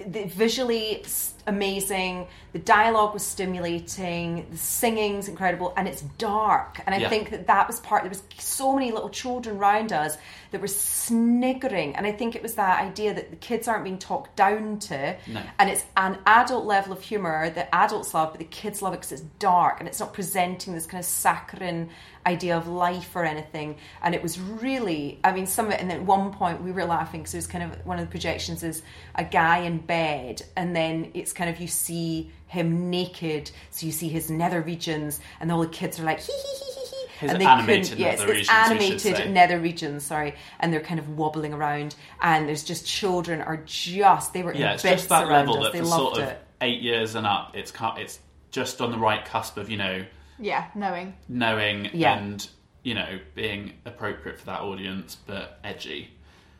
the, 0.07 0.23
visually 0.25 1.03
amazing, 1.47 2.27
the 2.53 2.59
dialogue 2.59 3.13
was 3.13 3.25
stimulating, 3.25 4.45
the 4.51 4.57
singing's 4.57 5.27
incredible, 5.27 5.73
and 5.75 5.87
it's 5.87 6.01
dark. 6.17 6.79
And 6.85 6.93
I 6.93 6.99
Yeah. 6.99 7.09
think 7.09 7.29
that 7.31 7.47
that 7.47 7.67
was 7.67 7.79
part, 7.79 8.03
there 8.03 8.09
was 8.09 8.21
so 8.37 8.73
many 8.73 8.91
little 8.91 9.09
children 9.09 9.57
around 9.57 9.91
us 9.91 10.17
that 10.51 10.61
were 10.61 10.67
sniggering. 10.67 11.95
And 11.95 12.05
I 12.05 12.11
think 12.11 12.35
it 12.35 12.43
was 12.43 12.55
that 12.55 12.81
idea 12.81 13.13
that 13.13 13.29
the 13.31 13.35
kids 13.37 13.67
aren't 13.67 13.83
being 13.83 13.97
talked 13.97 14.35
down 14.35 14.79
to. 14.79 15.15
No. 15.27 15.41
And 15.59 15.69
it's 15.69 15.85
an 15.97 16.17
adult 16.25 16.65
level 16.65 16.93
of 16.93 17.01
humour 17.01 17.49
that 17.51 17.69
adults 17.73 18.13
love, 18.13 18.31
but 18.31 18.39
the 18.39 18.45
kids 18.45 18.81
love 18.81 18.93
it 18.93 18.97
because 18.97 19.13
it's 19.13 19.21
dark 19.39 19.79
and 19.79 19.87
it's 19.87 19.99
not 19.99 20.13
presenting 20.13 20.73
this 20.73 20.85
kind 20.85 20.99
of 20.99 21.05
saccharine 21.05 21.89
idea 22.25 22.55
of 22.57 22.67
life 22.67 23.15
or 23.15 23.23
anything. 23.25 23.77
And 24.01 24.13
it 24.15 24.21
was 24.21 24.39
really, 24.39 25.19
I 25.23 25.31
mean, 25.31 25.47
some 25.47 25.67
of 25.67 25.73
it, 25.73 25.79
and 25.81 25.91
at 25.91 26.01
one 26.03 26.31
point 26.33 26.61
we 26.61 26.71
were 26.71 26.85
laughing 26.85 27.21
because 27.21 27.33
it 27.33 27.37
was 27.37 27.47
kind 27.47 27.63
of 27.63 27.85
one 27.85 27.99
of 27.99 28.05
the 28.05 28.11
projections 28.11 28.63
is 28.63 28.81
a 29.15 29.23
guy 29.23 29.59
in 29.59 29.79
bed, 29.79 30.41
and 30.55 30.75
then 30.75 31.11
it's 31.13 31.33
kind 31.33 31.49
of 31.49 31.59
you 31.59 31.67
see 31.67 32.31
him 32.47 32.89
naked, 32.89 33.49
so 33.69 33.85
you 33.85 33.91
see 33.91 34.09
his 34.09 34.29
nether 34.29 34.61
regions, 34.61 35.19
and 35.39 35.51
all 35.51 35.61
the 35.61 35.67
kids 35.67 35.99
are 35.99 36.03
like, 36.03 36.19
hee 36.19 36.33
hee 36.33 36.55
hee 36.65 36.71
hee 36.73 36.85
hee. 36.85 37.07
His 37.19 37.31
and 37.31 37.39
they 37.41 37.45
animated 37.45 37.83
couldn't- 37.89 37.99
yes, 37.99 38.19
nether 38.19 38.31
it's 38.33 38.49
regions, 38.49 38.49
animated 38.49 39.31
nether 39.31 39.59
regions, 39.59 40.03
sorry, 40.05 40.35
and 40.59 40.73
they're 40.73 40.81
kind 40.81 40.99
of 40.99 41.17
wobbling 41.17 41.53
around, 41.53 41.95
and 42.21 42.47
there's 42.47 42.63
just 42.63 42.85
children 42.85 43.41
are 43.41 43.57
just 43.65 44.33
they 44.33 44.41
were 44.43 44.53
yeah, 44.55 44.69
in 44.69 44.73
it's 44.73 44.83
just 44.83 45.09
that 45.09 45.23
around 45.23 45.47
level 45.47 45.57
us. 45.57 45.63
that 45.65 45.73
They 45.73 45.79
for 45.79 45.85
loved 45.85 46.15
sort 46.15 46.17
of 46.19 46.29
it. 46.29 46.39
eight 46.61 46.81
years 46.81 47.15
and 47.15 47.25
up, 47.27 47.51
it's 47.55 47.71
it's 47.97 48.19
just 48.49 48.81
on 48.81 48.91
the 48.91 48.97
right 48.97 49.23
cusp 49.23 49.57
of 49.57 49.69
you 49.69 49.77
know 49.77 50.03
Yeah, 50.41 50.65
knowing. 50.75 51.13
knowing 51.29 51.89
Yeah. 51.93 52.17
and 52.17 52.45
you 52.83 52.95
know 52.95 53.19
being 53.35 53.73
appropriate 53.85 54.39
for 54.39 54.45
that 54.47 54.61
audience 54.61 55.15
but 55.27 55.59
edgy 55.63 56.09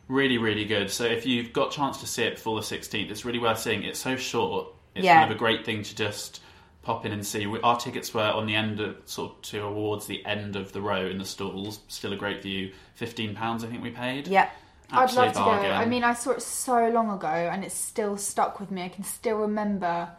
really 0.07 0.37
really 0.37 0.65
good 0.65 0.91
so 0.91 1.03
if 1.05 1.25
you've 1.25 1.51
got 1.51 1.73
a 1.73 1.75
chance 1.75 1.99
to 2.01 2.05
see 2.07 2.23
it 2.23 2.35
before 2.35 2.59
the 2.59 2.65
16th 2.65 3.09
it's 3.09 3.25
really 3.25 3.39
worth 3.39 3.57
seeing 3.59 3.81
it's 3.83 3.99
so 3.99 4.15
short 4.15 4.67
it's 4.93 5.03
Yeah. 5.05 5.19
kind 5.19 5.31
of 5.31 5.35
a 5.35 5.39
great 5.39 5.65
thing 5.65 5.81
to 5.83 5.95
just 5.95 6.41
pop 6.83 7.05
in 7.07 7.11
and 7.11 7.25
see 7.25 7.47
We- 7.47 7.59
our 7.61 7.75
tickets 7.79 8.13
were 8.13 8.21
on 8.29 8.45
the 8.45 8.55
end 8.55 8.79
of 8.79 8.97
sort 9.05 9.31
of 9.31 9.41
towards 9.41 10.05
the 10.05 10.23
end 10.25 10.55
of 10.55 10.73
the 10.73 10.81
row 10.81 11.07
in 11.07 11.17
the 11.17 11.25
stalls 11.25 11.79
still 11.87 12.13
a 12.13 12.17
great 12.17 12.43
view 12.43 12.71
15 12.95 13.33
pounds 13.35 13.63
i 13.63 13.67
think 13.67 13.81
we 13.81 13.89
paid 13.91 14.27
Yeah. 14.27 14.49
I'd 14.93 15.03
Absolute 15.03 15.23
love 15.27 15.33
to 15.35 15.39
bargain. 15.39 15.69
go. 15.69 15.73
I 15.75 15.85
mean, 15.85 16.03
I 16.03 16.13
saw 16.13 16.31
it 16.31 16.41
so 16.41 16.89
long 16.89 17.09
ago, 17.11 17.29
and 17.29 17.63
it's 17.63 17.73
still 17.73 18.17
stuck 18.17 18.59
with 18.59 18.71
me. 18.71 18.83
I 18.83 18.89
can 18.89 19.05
still 19.05 19.37
remember 19.37 20.09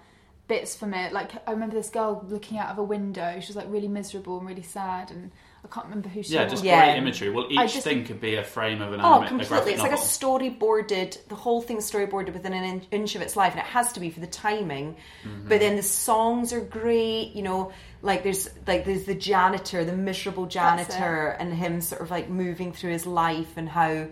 bits 0.48 0.74
from 0.76 0.92
it. 0.94 1.12
Like 1.12 1.30
I 1.48 1.52
remember 1.52 1.74
this 1.76 1.90
girl 1.90 2.24
looking 2.28 2.58
out 2.58 2.68
of 2.70 2.78
a 2.78 2.82
window. 2.82 3.38
She 3.40 3.46
was 3.48 3.56
like 3.56 3.66
really 3.68 3.88
miserable 3.88 4.38
and 4.38 4.46
really 4.46 4.62
sad, 4.62 5.10
and 5.10 5.30
I 5.64 5.68
can't 5.68 5.86
remember 5.86 6.08
who 6.08 6.22
she 6.22 6.34
yeah 6.34 6.44
was. 6.44 6.52
just 6.52 6.64
Yeah. 6.64 6.76
Just 6.80 6.86
great 6.92 6.98
imagery 6.98 7.30
well 7.30 7.46
each 7.50 7.72
just- 7.74 7.84
thing 7.84 8.04
could 8.04 8.20
be 8.20 8.34
a 8.34 8.44
frame 8.44 8.82
of 8.82 8.92
an 8.92 9.00
Oh, 9.00 9.04
anima- 9.04 9.24
a 9.24 9.28
completely. 9.28 9.48
graphic 9.56 9.72
It's 9.74 9.82
like 9.82 9.92
a 9.92 9.94
storyboarded, 9.94 11.28
the 11.28 11.34
whole 11.36 11.60
thing's 11.62 11.90
storyboarded 11.90 12.32
within 12.32 12.52
an 12.52 12.82
inch 12.90 13.14
of 13.14 13.22
its 13.22 13.36
life, 13.36 13.52
and 13.52 13.60
it 13.60 13.66
has 13.66 13.92
to 13.92 14.00
be 14.00 14.10
for 14.10 14.20
the 14.20 14.26
timing. 14.26 14.96
Mm-hmm. 15.24 15.48
But 15.48 15.60
then 15.60 15.76
the 15.76 15.82
songs 15.82 16.52
are 16.52 16.60
great, 16.60 17.34
you 17.34 17.42
know, 17.42 17.72
like 18.02 18.22
there's 18.24 18.48
like 18.66 18.84
there's 18.84 19.04
the 19.04 19.14
janitor, 19.14 19.84
the 19.84 19.96
miserable 19.96 20.46
janitor, 20.46 21.36
and 21.38 21.54
him 21.54 21.80
sort 21.80 22.02
of 22.02 22.10
like 22.10 22.28
moving 22.28 22.72
through 22.72 22.90
his 22.92 23.06
life 23.06 23.56
and 23.56 23.68
how 23.68 24.06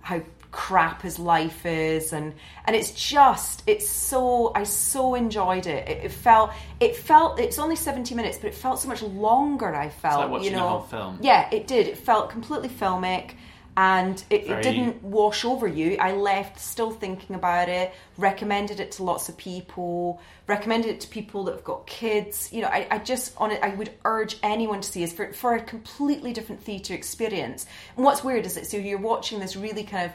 how 0.00 0.20
crap 0.50 1.04
as 1.04 1.18
life 1.18 1.66
is 1.66 2.12
and 2.12 2.32
and 2.64 2.74
it's 2.76 2.92
just 2.92 3.62
it's 3.66 3.88
so 3.88 4.52
I 4.54 4.64
so 4.64 5.14
enjoyed 5.14 5.66
it. 5.66 5.88
It, 5.88 6.04
it 6.04 6.12
felt 6.12 6.50
it 6.80 6.96
felt 6.96 7.38
it's 7.40 7.58
only 7.58 7.76
70 7.76 8.14
minutes 8.14 8.38
but 8.38 8.48
it 8.48 8.54
felt 8.54 8.80
so 8.80 8.88
much 8.88 9.02
longer 9.02 9.74
I 9.74 9.88
felt 9.88 10.20
like 10.20 10.30
watching 10.30 10.52
you 10.52 10.56
a 10.56 10.60
know 10.60 10.68
whole 10.68 10.80
film. 10.80 11.18
yeah 11.20 11.48
it 11.52 11.66
did 11.66 11.86
it 11.88 11.98
felt 11.98 12.30
completely 12.30 12.68
filmic 12.68 13.32
and 13.76 14.24
it, 14.30 14.48
it 14.48 14.62
didn't 14.62 15.02
wash 15.02 15.44
over 15.44 15.66
you. 15.66 15.96
I 15.98 16.12
left 16.12 16.58
still 16.58 16.90
thinking 16.90 17.36
about 17.36 17.68
it 17.68 17.92
recommended 18.18 18.80
it 18.80 18.92
to 18.92 19.02
lots 19.02 19.28
of 19.28 19.36
people 19.36 20.20
recommended 20.46 20.90
it 20.90 21.00
to 21.00 21.08
people 21.08 21.44
that 21.44 21.52
have 21.52 21.64
got 21.64 21.86
kids. 21.86 22.52
You 22.52 22.62
know 22.62 22.68
I, 22.68 22.86
I 22.90 22.98
just 22.98 23.34
on 23.36 23.50
it 23.50 23.62
I 23.62 23.70
would 23.70 23.90
urge 24.04 24.36
anyone 24.42 24.80
to 24.80 24.88
see 24.90 25.00
this 25.00 25.12
for, 25.12 25.32
for 25.32 25.54
a 25.54 25.60
completely 25.60 26.32
different 26.32 26.62
theatre 26.62 26.94
experience. 26.94 27.66
And 27.96 28.04
what's 28.04 28.24
weird 28.24 28.46
is 28.46 28.54
that 28.54 28.66
so 28.66 28.76
you're 28.76 28.98
watching 28.98 29.40
this 29.40 29.56
really 29.56 29.84
kind 29.84 30.06
of 30.06 30.12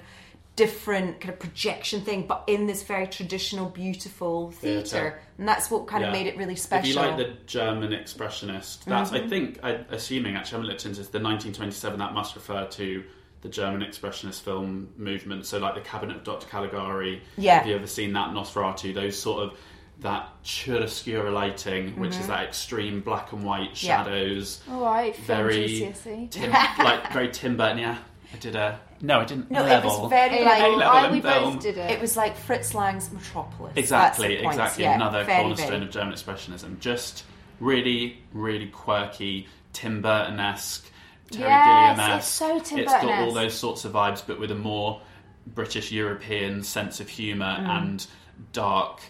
different 0.58 1.22
kind 1.22 1.34
of 1.34 1.39
projection 1.39 2.01
thing 2.01 2.27
but 2.27 2.44
in 2.48 2.68
this 2.68 2.84
very 2.84 3.08
traditional 3.08 3.70
beautiful 3.70 4.51
theatre. 4.51 5.20
and 5.38 5.48
that's 5.48 5.72
what 5.72 5.88
kind 5.88 6.03
of 6.03 6.12
made 6.12 6.27
it 6.27 6.36
really 6.38 6.58
special 6.58 6.89
If 6.89 6.96
you 6.96 7.01
like 7.01 7.18
the 7.18 7.34
German 7.46 7.91
expressionist, 7.91 8.84
that's 8.84 9.12
Mm-hmm. 9.12 9.25
I 9.25 9.30
think, 9.30 9.60
I, 9.63 9.72
assuming 9.89 10.36
actually, 10.36 10.56
I 10.56 10.60
haven't 10.60 10.68
looked 10.68 10.86
into 10.86 11.00
this, 11.00 11.08
the 11.08 11.20
1927. 11.20 12.00
That 12.00 12.13
must 12.13 12.36
refer 12.36 12.65
to 12.65 13.03
the 13.41 13.50
German 13.50 13.81
expressionist 13.81 14.41
film 14.41 14.89
movement. 14.98 15.45
So 15.45 15.57
like 15.60 15.75
the 15.75 15.81
Cabinet 15.81 16.17
of 16.17 16.24
Dr. 16.24 16.48
Caligari. 16.48 17.21
Yeah. 17.38 17.60
Have 17.60 17.67
you 17.67 17.75
ever 17.75 17.88
seen 17.88 18.13
that 18.13 18.29
Nosferatu? 18.31 18.93
Those 18.93 19.17
sort 19.19 19.43
of 19.43 19.57
that 20.01 20.29
chiaroscuro 20.43 21.31
lighting, 21.31 22.00
which 22.00 22.15
is 22.17 22.27
that 22.27 22.43
extreme 22.43 23.01
black 23.01 23.31
and 23.33 23.43
white 23.43 23.71
Mm-hmm. 23.74 23.86
Yeah. 23.88 24.03
shadows. 24.03 24.62
All 24.69 24.81
right, 24.83 25.15
film 25.15 25.25
Very 25.27 25.93
Tim, 26.31 26.51
like 26.51 27.13
very 27.13 27.29
Tim 27.29 27.55
Burton, 27.57 27.77
yeah. 27.79 27.98
I 28.33 28.38
did 28.38 28.55
a 28.55 28.79
no, 29.01 29.19
I 29.19 29.25
didn't. 29.25 29.50
No, 29.51 29.63
A 29.65 29.77
it 29.79 29.83
was 29.83 30.10
very 30.10 30.39
Yeah, 30.39 30.45
like 30.45 30.62
A-level 30.63 30.83
I, 30.83 31.05
in 31.07 31.12
we 31.12 31.21
film. 31.21 31.53
both 31.55 31.63
did 31.63 31.77
it. 31.77 31.91
it 31.91 32.00
was 32.00 32.15
like 32.15 32.38
Fritz 32.38 32.74
Lang's 32.75 33.12
Metropolis. 33.12 33.74
Exactly, 33.75 34.36
That's 34.36 34.48
exactly. 34.55 34.83
Yeah, 34.83 34.95
Another 34.95 35.24
very, 35.24 35.41
cornerstone 35.41 35.69
very. 35.71 35.81
of 35.83 35.89
German 35.91 36.13
expressionism. 36.13 36.79
Just 36.79 37.24
really, 37.60 38.19
really 38.31 38.67
quirky, 38.67 39.48
Tim 39.74 40.01
Burton-esque, 40.03 40.86
Terry 41.31 41.50
Yes, 41.50 41.97
Gilliam-esque. 41.97 42.17
it's 42.19 42.27
so 42.27 42.59
Tim 42.59 42.79
It's 42.79 42.91
got 42.91 43.05
all 43.21 43.31
those 43.33 43.53
sorts 43.53 43.85
of 43.85 43.93
vibes, 43.93 44.21
but 44.25 44.39
with 44.39 44.51
a 44.51 44.55
more 44.55 45.01
British 45.47 45.91
European 45.91 46.63
sense 46.63 47.00
of 47.00 47.09
humour 47.09 47.57
Mm. 47.59 47.67
and 47.81 48.07
dark, 48.53 49.01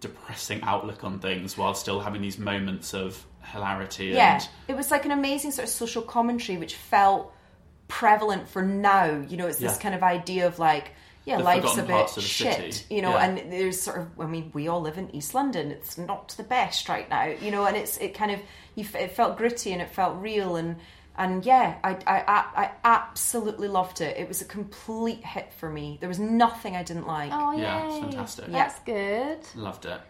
depressing 0.00 0.62
outlook 0.62 1.04
on 1.04 1.18
things, 1.18 1.56
while 1.56 1.74
still 1.74 2.00
having 2.00 2.22
these 2.22 2.38
moments 2.38 2.94
of 2.94 3.24
hilarity. 3.44 4.06
Yeah, 4.06 4.34
And 4.34 4.48
it 4.68 4.76
was 4.76 4.90
like 4.90 5.04
an 5.04 5.10
amazing 5.10 5.50
sort 5.52 5.64
of 5.68 5.74
social 5.74 6.02
commentary, 6.02 6.58
which 6.58 6.74
felt 6.76 7.32
prevalent 7.88 8.48
for 8.48 8.62
now. 8.62 9.06
You 9.28 9.36
know, 9.36 9.46
it's 9.46 9.58
this 9.58 9.76
Yeah. 9.76 9.82
kind 9.82 9.94
of 9.94 10.02
idea 10.02 10.46
of 10.46 10.58
like, 10.58 10.92
yeah, 11.24 11.36
The 11.38 11.44
life's 11.44 11.76
a 11.76 11.82
bit 11.82 11.90
parts 11.90 12.16
of 12.16 12.22
the 12.24 12.28
shit, 12.28 12.74
city. 12.74 12.94
you 12.96 13.02
know, 13.02 13.10
Yeah. 13.12 13.24
and 13.24 13.52
there's 13.52 13.80
sort 13.80 13.98
of, 13.98 14.08
I 14.20 14.26
mean, 14.26 14.50
we 14.54 14.66
all 14.68 14.80
live 14.80 14.98
in 14.98 15.14
East 15.14 15.34
London. 15.34 15.70
It's 15.70 15.96
not 15.98 16.28
the 16.36 16.42
best 16.42 16.88
right 16.88 17.08
now, 17.08 17.24
you 17.26 17.50
know, 17.50 17.64
and 17.64 17.76
it's 17.76 17.96
it 17.98 18.14
kind 18.14 18.30
of 18.32 18.40
you, 18.74 18.84
f- 18.84 18.94
it 18.96 19.12
felt 19.14 19.36
gritty 19.36 19.72
and 19.72 19.80
it 19.82 19.90
felt 19.90 20.16
real 20.20 20.56
and. 20.56 20.76
And 21.16 21.44
yeah, 21.44 21.76
I, 21.84 21.90
I, 22.06 22.20
I, 22.26 22.44
I 22.64 22.70
absolutely 22.84 23.68
loved 23.68 24.00
it. 24.00 24.16
It 24.16 24.28
was 24.28 24.40
a 24.40 24.46
complete 24.46 25.22
hit 25.24 25.52
for 25.52 25.68
me. 25.68 25.98
There 26.00 26.08
was 26.08 26.18
nothing 26.18 26.74
I 26.74 26.82
didn't 26.82 27.06
like. 27.06 27.30
Oh, 27.32 27.52
Yeah, 27.56 27.86
it's 27.86 27.98
fantastic. 27.98 28.46
That's 28.46 28.78
good. 28.80 29.38
Loved 29.54 29.84
it. 29.84 30.00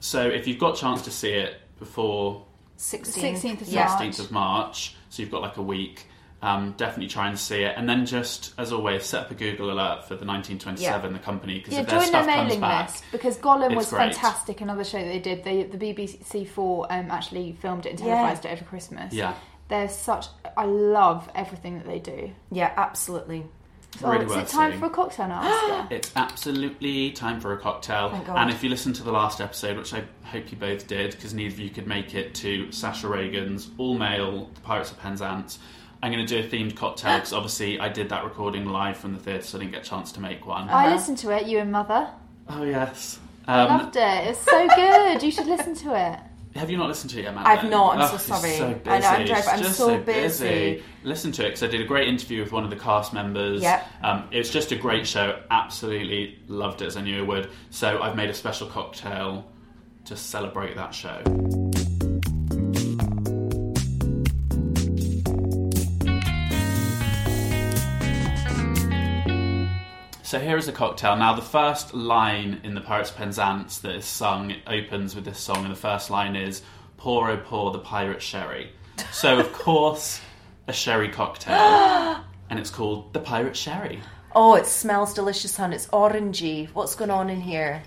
So 0.00 0.28
if 0.28 0.46
you've 0.48 0.58
got 0.58 0.76
a 0.76 0.80
chance 0.80 1.02
to 1.02 1.10
see 1.10 1.32
it 1.32 1.54
before 1.78 2.44
16th, 2.78 3.40
16th 3.40 3.60
of 3.62 3.68
yeah. 3.68 3.86
March. 3.86 4.00
16th 4.00 4.20
of 4.20 4.30
March, 4.32 4.96
so 5.08 5.22
you've 5.22 5.30
got 5.30 5.42
like 5.42 5.56
a 5.56 5.62
week. 5.62 6.06
Um, 6.42 6.74
definitely 6.76 7.06
try 7.08 7.28
and 7.28 7.38
see 7.38 7.62
it, 7.62 7.72
and 7.74 7.88
then 7.88 8.04
just 8.04 8.52
as 8.58 8.70
always, 8.70 9.06
set 9.06 9.22
up 9.22 9.30
a 9.30 9.34
Google 9.34 9.70
alert 9.70 10.02
for 10.04 10.14
the 10.14 10.26
1927, 10.26 11.14
the 11.14 11.18
company, 11.20 11.58
because 11.58 11.72
Yeah, 11.72 11.80
if 11.80 11.86
their 11.86 12.00
join 12.00 12.12
their 12.12 12.22
stuff 12.22 12.34
comes 12.34 12.48
mailing 12.48 12.60
back, 12.60 12.90
list 12.90 13.04
because 13.12 13.38
Golem 13.38 13.66
it's 13.68 13.74
was 13.76 13.88
great. 13.88 14.12
fantastic. 14.14 14.60
Another 14.60 14.84
show 14.84 14.98
that 14.98 15.06
they 15.08 15.20
did, 15.20 15.42
they, 15.42 15.62
the 15.62 15.78
BBC 15.78 16.46
Four 16.46 16.86
um, 16.92 17.10
actually 17.10 17.52
filmed 17.62 17.86
it 17.86 17.90
and 17.92 18.00
Yeah. 18.00 18.16
televised 18.16 18.44
it 18.44 18.48
over 18.52 18.64
Christmas. 18.64 19.14
yeah, 19.14 19.32
They're 19.68 19.88
such. 19.88 20.26
I 20.56 20.64
love 20.64 21.28
everything 21.34 21.78
that 21.78 21.86
they 21.86 21.98
do. 21.98 22.30
Yeah, 22.50 22.72
absolutely. 22.76 23.44
Oh, 24.02 24.10
Really 24.10 24.24
is 24.26 24.32
it 24.32 24.48
time 24.48 24.72
seeing. 24.72 24.80
for 24.80 24.86
a 24.86 24.90
cocktail 24.90 25.28
now, 25.28 25.40
Oscar? 25.40 25.86
it's 25.94 26.10
absolutely 26.16 27.12
time 27.12 27.40
for 27.40 27.52
a 27.52 27.58
cocktail. 27.58 28.10
Thank 28.10 28.26
God. 28.26 28.36
And 28.38 28.50
if 28.50 28.62
you 28.64 28.68
listen 28.68 28.92
to 28.94 29.02
the 29.04 29.12
last 29.12 29.40
episode, 29.40 29.76
which 29.76 29.94
I 29.94 30.02
hope 30.24 30.50
you 30.50 30.58
both 30.58 30.86
did, 30.88 31.12
because 31.12 31.32
neither 31.32 31.52
of 31.54 31.60
you 31.60 31.70
could 31.70 31.86
make 31.86 32.14
it 32.14 32.34
to 32.36 32.70
Sasha 32.72 33.06
Regan's 33.08 33.70
all 33.78 33.96
male 33.96 34.50
The 34.54 34.60
Pirates 34.62 34.90
of 34.90 34.98
Penzance. 35.00 35.58
I'm 36.02 36.12
going 36.12 36.26
to 36.26 36.42
do 36.42 36.46
a 36.46 36.50
themed 36.50 36.76
cocktail 36.76 37.16
because 37.18 37.32
obviously 37.32 37.78
I 37.80 37.88
did 37.88 38.08
that 38.10 38.24
recording 38.24 38.66
live 38.66 38.96
from 38.96 39.14
the 39.14 39.20
theatre, 39.20 39.44
so 39.44 39.58
I 39.58 39.60
didn't 39.62 39.74
get 39.74 39.86
a 39.86 39.88
chance 39.88 40.10
to 40.12 40.20
make 40.20 40.44
one. 40.46 40.68
I 40.68 40.86
Uh-huh. 40.86 40.94
listened 40.96 41.18
to 41.18 41.30
it. 41.30 41.46
You 41.46 41.58
and 41.60 41.70
Mother. 41.72 42.08
Oh 42.48 42.64
yes. 42.64 43.18
I 43.46 43.60
Um, 43.60 43.68
loved 43.78 43.96
it. 43.96 44.26
It's 44.28 44.40
so 44.40 44.68
good. 44.74 45.22
You 45.22 45.30
should 45.30 45.46
listen 45.46 45.74
to 45.76 45.94
it. 45.94 46.18
Have 46.56 46.70
you 46.70 46.76
not 46.76 46.88
listened 46.88 47.10
to 47.10 47.18
it 47.18 47.24
yet, 47.24 47.34
Madeline? 47.34 47.58
I've 47.58 47.70
not, 47.70 47.96
I'm 47.96 48.02
Oh, 48.02 48.16
so 48.16 48.16
sorry. 48.16 48.56
So 48.56 48.80
I 48.86 48.98
know 49.00 49.08
I'm 49.08 49.26
driving, 49.26 49.50
I'm 49.50 49.62
just 49.62 49.76
so 49.76 49.98
busy. 49.98 50.82
Listen 51.02 51.32
to 51.32 51.42
it 51.42 51.46
because 51.48 51.62
I 51.64 51.66
did 51.66 51.80
a 51.80 51.84
great 51.84 52.08
interview 52.08 52.42
with 52.42 52.52
one 52.52 52.62
of 52.62 52.70
the 52.70 52.76
cast 52.76 53.12
members. 53.12 53.60
Yep. 53.62 53.86
Um, 54.02 54.28
it 54.30 54.38
was 54.38 54.50
just 54.50 54.70
a 54.70 54.76
great 54.76 55.06
show. 55.06 55.40
Absolutely 55.50 56.38
loved 56.46 56.80
it 56.82 56.86
as 56.86 56.96
I 56.96 57.00
knew 57.00 57.18
I 57.18 57.22
would. 57.22 57.50
So 57.70 58.00
I've 58.00 58.14
made 58.14 58.30
a 58.30 58.34
special 58.34 58.68
cocktail 58.68 59.50
to 60.04 60.16
celebrate 60.16 60.76
that 60.76 60.94
show. 60.94 61.22
So 70.34 70.40
here 70.40 70.56
is 70.56 70.66
a 70.66 70.72
cocktail. 70.72 71.14
Now, 71.14 71.36
the 71.36 71.42
first 71.42 71.94
line 71.94 72.60
in 72.64 72.74
the 72.74 72.80
Pirates 72.80 73.08
of 73.08 73.18
Penzance 73.18 73.78
that 73.78 73.94
is 73.94 74.04
sung 74.04 74.50
it 74.50 74.62
opens 74.66 75.14
with 75.14 75.24
this 75.24 75.38
song, 75.38 75.58
and 75.58 75.70
the 75.70 75.78
first 75.78 76.10
line 76.10 76.34
is 76.34 76.60
"Pour 76.96 77.30
oh 77.30 77.36
pour 77.36 77.70
the 77.70 77.78
pirate 77.78 78.20
sherry." 78.20 78.72
So, 79.12 79.38
of 79.38 79.52
course, 79.64 80.20
a 80.66 80.72
sherry 80.72 81.08
cocktail, 81.08 81.54
and 82.50 82.58
it's 82.58 82.68
called 82.68 83.12
the 83.12 83.20
Pirate 83.20 83.56
Sherry. 83.56 84.00
Oh, 84.34 84.56
it 84.56 84.66
smells 84.66 85.14
delicious, 85.14 85.56
hun. 85.56 85.72
It's 85.72 85.86
orangey. 85.86 86.68
What's 86.74 86.96
going 86.96 87.12
on 87.12 87.30
in 87.30 87.40
here? 87.40 87.84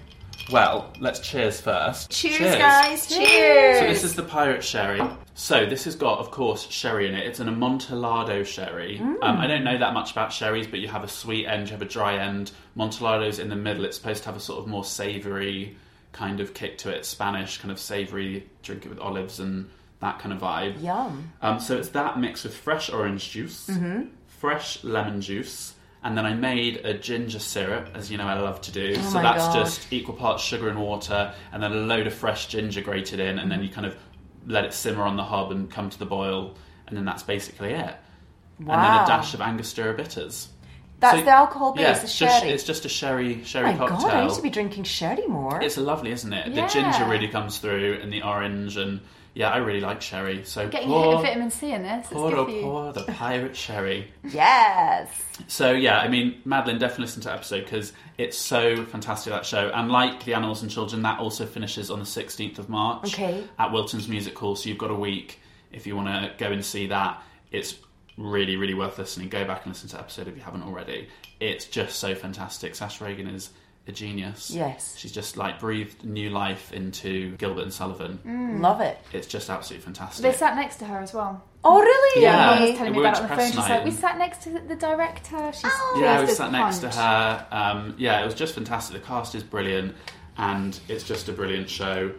Well, 0.51 0.93
let's 0.99 1.19
cheers 1.19 1.59
first. 1.59 2.09
Cheers, 2.09 2.55
guys. 2.55 3.07
Cheers. 3.07 3.79
So 3.79 3.87
this 3.87 4.03
is 4.03 4.15
the 4.15 4.23
pirate 4.23 4.63
sherry. 4.63 5.01
So 5.33 5.65
this 5.65 5.83
has 5.83 5.95
got, 5.95 6.19
of 6.19 6.31
course, 6.31 6.67
sherry 6.69 7.07
in 7.07 7.15
it. 7.15 7.27
It's 7.27 7.39
an 7.39 7.47
Amontillado 7.49 8.43
sherry. 8.43 8.99
Um, 8.99 9.17
I 9.21 9.45
don't 9.47 9.63
know 9.63 9.77
that 9.77 9.93
much 9.93 10.11
about 10.11 10.31
sherries, 10.31 10.65
but 10.67 10.79
you 10.79 10.87
have 10.87 11.03
a 11.03 11.07
sweet 11.07 11.45
end, 11.47 11.67
you 11.67 11.73
have 11.73 11.81
a 11.81 11.85
dry 11.85 12.17
end. 12.17 12.51
Montellado's 12.75 13.39
in 13.39 13.49
the 13.49 13.55
middle. 13.55 13.83
It's 13.85 13.97
supposed 13.97 14.23
to 14.23 14.29
have 14.29 14.37
a 14.37 14.39
sort 14.41 14.59
of 14.59 14.67
more 14.67 14.85
savoury 14.85 15.75
kind 16.13 16.39
of 16.39 16.53
kick 16.53 16.77
to 16.79 16.89
it. 16.95 17.05
Spanish 17.05 17.57
kind 17.57 17.71
of 17.71 17.79
savoury, 17.79 18.47
drink 18.63 18.85
it 18.85 18.89
with 18.89 18.99
olives 18.99 19.39
and 19.39 19.69
that 19.99 20.19
kind 20.19 20.31
of 20.33 20.39
vibe. 20.39 20.81
Yum. 20.81 21.31
Um, 21.41 21.59
so 21.59 21.75
it's 21.77 21.89
that 21.89 22.19
mixed 22.19 22.43
with 22.45 22.55
fresh 22.55 22.89
orange 22.89 23.29
juice, 23.31 23.67
Mm-hmm. 23.67 24.03
fresh 24.27 24.83
lemon 24.83 25.19
juice, 25.21 25.73
and 26.03 26.17
then 26.17 26.25
I 26.25 26.33
made 26.33 26.77
a 26.85 26.93
ginger 26.93 27.39
syrup, 27.39 27.89
as 27.93 28.11
you 28.11 28.17
know 28.17 28.27
I 28.27 28.39
love 28.39 28.61
to 28.61 28.71
do. 28.71 28.93
Oh 28.97 29.01
so 29.01 29.09
Oh 29.09 29.13
my 29.15 29.21
that's 29.23 29.45
God. 29.47 29.53
just 29.65 29.91
equal 29.91 30.15
parts 30.15 30.43
sugar 30.43 30.69
and 30.69 30.79
water, 30.79 31.33
and 31.51 31.61
then 31.61 31.71
a 31.71 31.75
load 31.75 32.07
of 32.07 32.13
fresh 32.13 32.47
ginger 32.47 32.81
grated 32.81 33.19
in, 33.19 33.39
and 33.39 33.51
then 33.51 33.63
you 33.63 33.69
kind 33.69 33.85
of 33.85 33.95
let 34.45 34.63
it 34.65 34.73
simmer 34.73 35.03
on 35.03 35.17
the 35.17 35.23
hob 35.23 35.51
and 35.51 35.69
come 35.69 35.89
to 35.89 35.99
the 35.99 36.05
boil, 36.05 36.55
and 36.87 36.95
then 36.95 37.03
that's 37.05 37.23
basically 37.23 37.71
it. 37.73 37.95
Wow. 38.59 38.73
And 38.75 38.83
then 38.83 39.03
a 39.03 39.07
dash 39.07 39.33
of 39.33 39.41
Angostura 39.41 39.93
bitters. 39.93 40.49
That's 40.99 41.19
So- 41.19 41.23
the 41.25 41.29
alcohol 41.31 41.73
base, 41.73 41.81
Yeah, 41.83 41.93
the 41.93 42.01
it's 42.03 42.11
sherry. 42.11 42.31
just, 42.31 42.45
it's 42.45 42.63
just 42.63 42.85
a 42.85 42.89
sherry 42.89 43.43
sherry 43.43 43.69
oh 43.69 43.73
my 43.73 43.87
cocktail. 43.87 44.09
god, 44.09 44.13
I 44.17 44.25
need 44.27 44.33
to 44.35 44.41
be 44.41 44.49
drinking 44.49 44.83
sherry 44.85 45.27
more. 45.27 45.61
It's 45.61 45.77
lovely, 45.77 46.11
isn't 46.11 46.33
it? 46.33 46.47
Yeah. 46.53 46.65
The 46.65 46.73
ginger 46.73 47.05
really 47.05 47.27
comes 47.27 47.59
through, 47.59 47.99
and 48.01 48.11
the 48.11 48.23
orange, 48.23 48.77
and 48.77 49.01
yeah, 49.37 49.51
I 49.51 49.57
really 49.57 49.81
like 49.81 50.01
sherry. 50.01 50.43
So 50.45 50.67
Getting 50.67 50.87
pour, 50.87 51.03
hit 51.03 51.15
with 51.17 51.25
vitamin 51.27 51.51
C 51.51 51.71
in 51.71 51.83
this. 51.83 52.05
It's 52.05 52.09
pour, 52.09 52.35
oh, 52.35 52.45
pour 52.45 52.91
the 52.91 53.03
pirate 53.03 53.55
sherry. 53.55 54.11
yes. 54.23 55.11
So 55.45 55.73
yeah, 55.73 55.99
I 55.99 56.07
mean, 56.07 56.41
Madeline, 56.43 56.79
definitely 56.79 57.03
listen 57.03 57.21
to 57.21 57.27
that 57.27 57.35
episode 57.35 57.65
because 57.65 57.93
it's 58.17 58.35
so 58.35 58.83
fantastic 58.85 59.31
that 59.31 59.45
show. 59.45 59.69
And 59.69 59.91
like 59.91 60.25
the 60.25 60.33
Animals 60.33 60.63
and 60.63 60.71
Children, 60.71 61.03
that 61.03 61.19
also 61.19 61.45
finishes 61.45 61.91
on 61.91 61.99
the 61.99 62.05
sixteenth 62.05 62.57
of 62.57 62.67
March 62.67 63.13
Okay. 63.13 63.43
at 63.59 63.71
Wilton's 63.71 64.07
Music 64.07 64.35
Hall. 64.35 64.55
So 64.55 64.69
you've 64.69 64.79
got 64.79 64.89
a 64.89 64.95
week 64.95 65.39
if 65.71 65.85
you 65.85 65.95
want 65.95 66.07
to 66.07 66.31
go 66.43 66.51
and 66.51 66.65
see 66.65 66.87
that. 66.87 67.21
It's 67.51 67.75
really, 68.17 68.55
really 68.55 68.73
worth 68.73 68.97
listening. 68.97 69.29
Go 69.29 69.45
back 69.45 69.65
and 69.65 69.71
listen 69.71 69.87
to 69.89 69.97
the 69.97 70.01
episode 70.01 70.27
if 70.27 70.35
you 70.35 70.41
haven't 70.41 70.63
already. 70.63 71.09
It's 71.39 71.65
just 71.65 71.99
so 71.99 72.15
fantastic. 72.15 72.73
Sash 72.73 73.01
Regan 73.01 73.27
is 73.27 73.51
a 73.87 73.91
genius. 73.91 74.51
Yes. 74.51 74.95
she's 74.97 75.11
just 75.11 75.37
like 75.37 75.59
breathed 75.59 76.03
new 76.03 76.29
life 76.29 76.73
into 76.73 77.35
Gilbert 77.37 77.63
and 77.63 77.73
Sullivan. 77.73 78.19
Mm. 78.25 78.59
Love 78.61 78.81
it. 78.81 78.97
It's 79.13 79.27
just 79.27 79.49
absolutely 79.49 79.85
fantastic. 79.85 80.23
They 80.23 80.33
sat 80.33 80.55
next 80.55 80.77
to 80.77 80.85
her 80.85 80.99
as 80.99 81.13
well. 81.13 81.43
Oh, 81.63 81.79
really? 81.81 82.23
Yeah. 82.23 82.55
Mum 82.55 82.61
was 82.63 82.77
telling 82.77 82.93
me 82.93 82.99
we 82.99 83.03
about 83.05 83.13
went 83.13 83.17
it 83.17 83.31
on 83.31 83.37
the 83.37 83.43
phone. 83.43 83.51
She's 83.51 83.69
like, 83.69 83.85
we 83.85 83.91
sat 83.91 84.17
next 84.17 84.41
to 84.43 84.51
the 84.51 84.75
director. 84.75 85.51
She's 85.53 85.65
Oh. 85.65 85.99
Yeah, 86.01 86.19
we 86.19 86.25
pleased 86.25 86.31
as 86.31 86.37
sat 86.37 86.51
next 86.51 86.79
to 86.79 86.89
her. 86.89 87.47
Um, 87.51 87.95
yeah, 87.97 88.21
it 88.21 88.25
was 88.25 88.35
just 88.35 88.55
fantastic. 88.55 89.01
The 89.01 89.07
cast 89.07 89.35
is 89.35 89.43
brilliant, 89.43 89.95
and 90.37 90.79
it's 90.87 91.03
just 91.03 91.29
a 91.29 91.33
brilliant 91.33 91.69
show. 91.69 92.13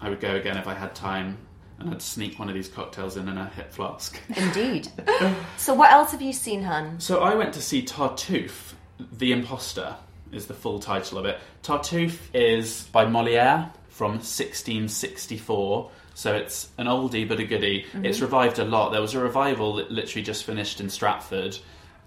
I 0.00 0.08
would 0.08 0.20
go 0.20 0.36
again 0.36 0.56
if 0.56 0.66
I 0.68 0.74
had 0.74 0.94
time, 0.94 1.38
and 1.78 1.90
I'd 1.90 2.02
sneak 2.02 2.38
one 2.38 2.48
of 2.48 2.54
these 2.54 2.68
cocktails 2.68 3.16
in 3.16 3.28
in 3.28 3.38
a 3.38 3.48
hip 3.48 3.72
flask. 3.72 4.20
Indeed. 4.36 4.88
so, 5.56 5.74
what 5.74 5.90
else 5.90 6.12
have 6.12 6.22
you 6.22 6.32
seen, 6.32 6.62
hun? 6.62 7.00
So 7.00 7.20
I 7.20 7.34
went 7.34 7.54
to 7.54 7.62
see 7.62 7.82
Tartuffe, 7.82 8.74
The 9.12 9.32
Imposter, 9.32 9.96
is 10.32 10.46
the 10.46 10.54
full 10.54 10.78
title 10.78 11.18
of 11.18 11.24
it. 11.24 11.38
Tartuffe 11.62 12.18
is 12.34 12.88
by 12.92 13.04
Moliere 13.04 13.70
from 13.88 14.12
1664. 14.12 15.90
So 16.14 16.34
it's 16.34 16.68
an 16.78 16.86
oldie 16.86 17.28
but 17.28 17.40
a 17.40 17.44
goodie. 17.44 17.86
It's 18.02 18.20
revived 18.20 18.58
a 18.58 18.64
lot. 18.64 18.90
There 18.90 19.00
was 19.00 19.14
a 19.14 19.20
revival 19.20 19.74
that 19.76 19.90
literally 19.90 20.22
just 20.22 20.44
finished 20.44 20.80
in 20.80 20.88
Stratford. 20.88 21.58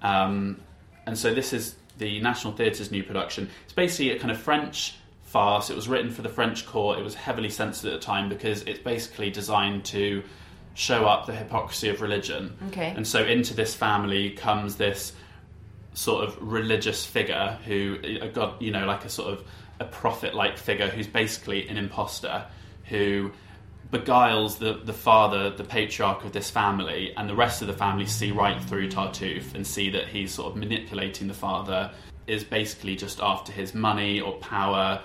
Um, 0.01 0.59
and 1.05 1.17
so 1.17 1.33
this 1.33 1.53
is 1.53 1.75
the 1.97 2.19
National 2.21 2.53
Theatre's 2.53 2.91
new 2.91 3.03
production. 3.03 3.49
It's 3.65 3.73
basically 3.73 4.11
a 4.11 4.19
kind 4.19 4.31
of 4.31 4.39
French 4.39 4.95
farce. 5.23 5.69
It 5.69 5.75
was 5.75 5.88
written 5.88 6.09
for 6.09 6.21
the 6.23 6.29
French 6.29 6.65
court. 6.65 6.97
It 6.97 7.03
was 7.03 7.13
heavily 7.13 7.49
censored 7.49 7.93
at 7.93 7.99
the 7.99 8.05
time 8.05 8.29
because 8.29 8.63
it's 8.63 8.79
basically 8.79 9.29
designed 9.29 9.85
to 9.85 10.23
show 10.73 11.05
up 11.05 11.25
the 11.25 11.33
hypocrisy 11.33 11.89
of 11.89 12.01
religion. 12.01 12.57
Okay. 12.69 12.93
And 12.95 13.07
so 13.07 13.23
into 13.23 13.53
this 13.53 13.75
family 13.75 14.31
comes 14.31 14.75
this 14.77 15.13
sort 15.93 16.27
of 16.27 16.38
religious 16.39 17.05
figure 17.05 17.58
who 17.65 17.98
got 18.29 18.62
you 18.62 18.72
know 18.72 18.86
like 18.86 19.05
a 19.05 19.10
sort 19.10 19.34
of 19.34 19.43
a 19.79 19.86
prophet 19.86 20.36
like 20.36 20.58
figure 20.58 20.88
who's 20.88 21.08
basically 21.08 21.67
an 21.67 21.77
imposter 21.77 22.46
who 22.86 23.31
beguiles 23.91 24.58
the, 24.58 24.74
the 24.84 24.93
father, 24.93 25.50
the 25.50 25.63
patriarch 25.63 26.24
of 26.24 26.31
this 26.31 26.50
family, 26.50 27.13
and 27.17 27.27
the 27.27 27.36
rest 27.36 27.62
of 27.62 27.67
the 27.67 27.74
family 27.74 28.05
see 28.05 28.31
right 28.31 28.62
through 28.63 28.89
Tartuffe 28.89 29.55
and 29.55 29.65
see 29.65 29.89
that 29.89 30.08
he's 30.08 30.31
sort 30.31 30.51
of 30.51 30.58
manipulating 30.58 31.27
the 31.27 31.34
father, 31.34 31.91
is 32.27 32.43
basically 32.43 32.96
just 32.96 33.19
after 33.19 33.51
his 33.51 33.74
money 33.74 34.22
or 34.22 34.34
power. 34.34 35.01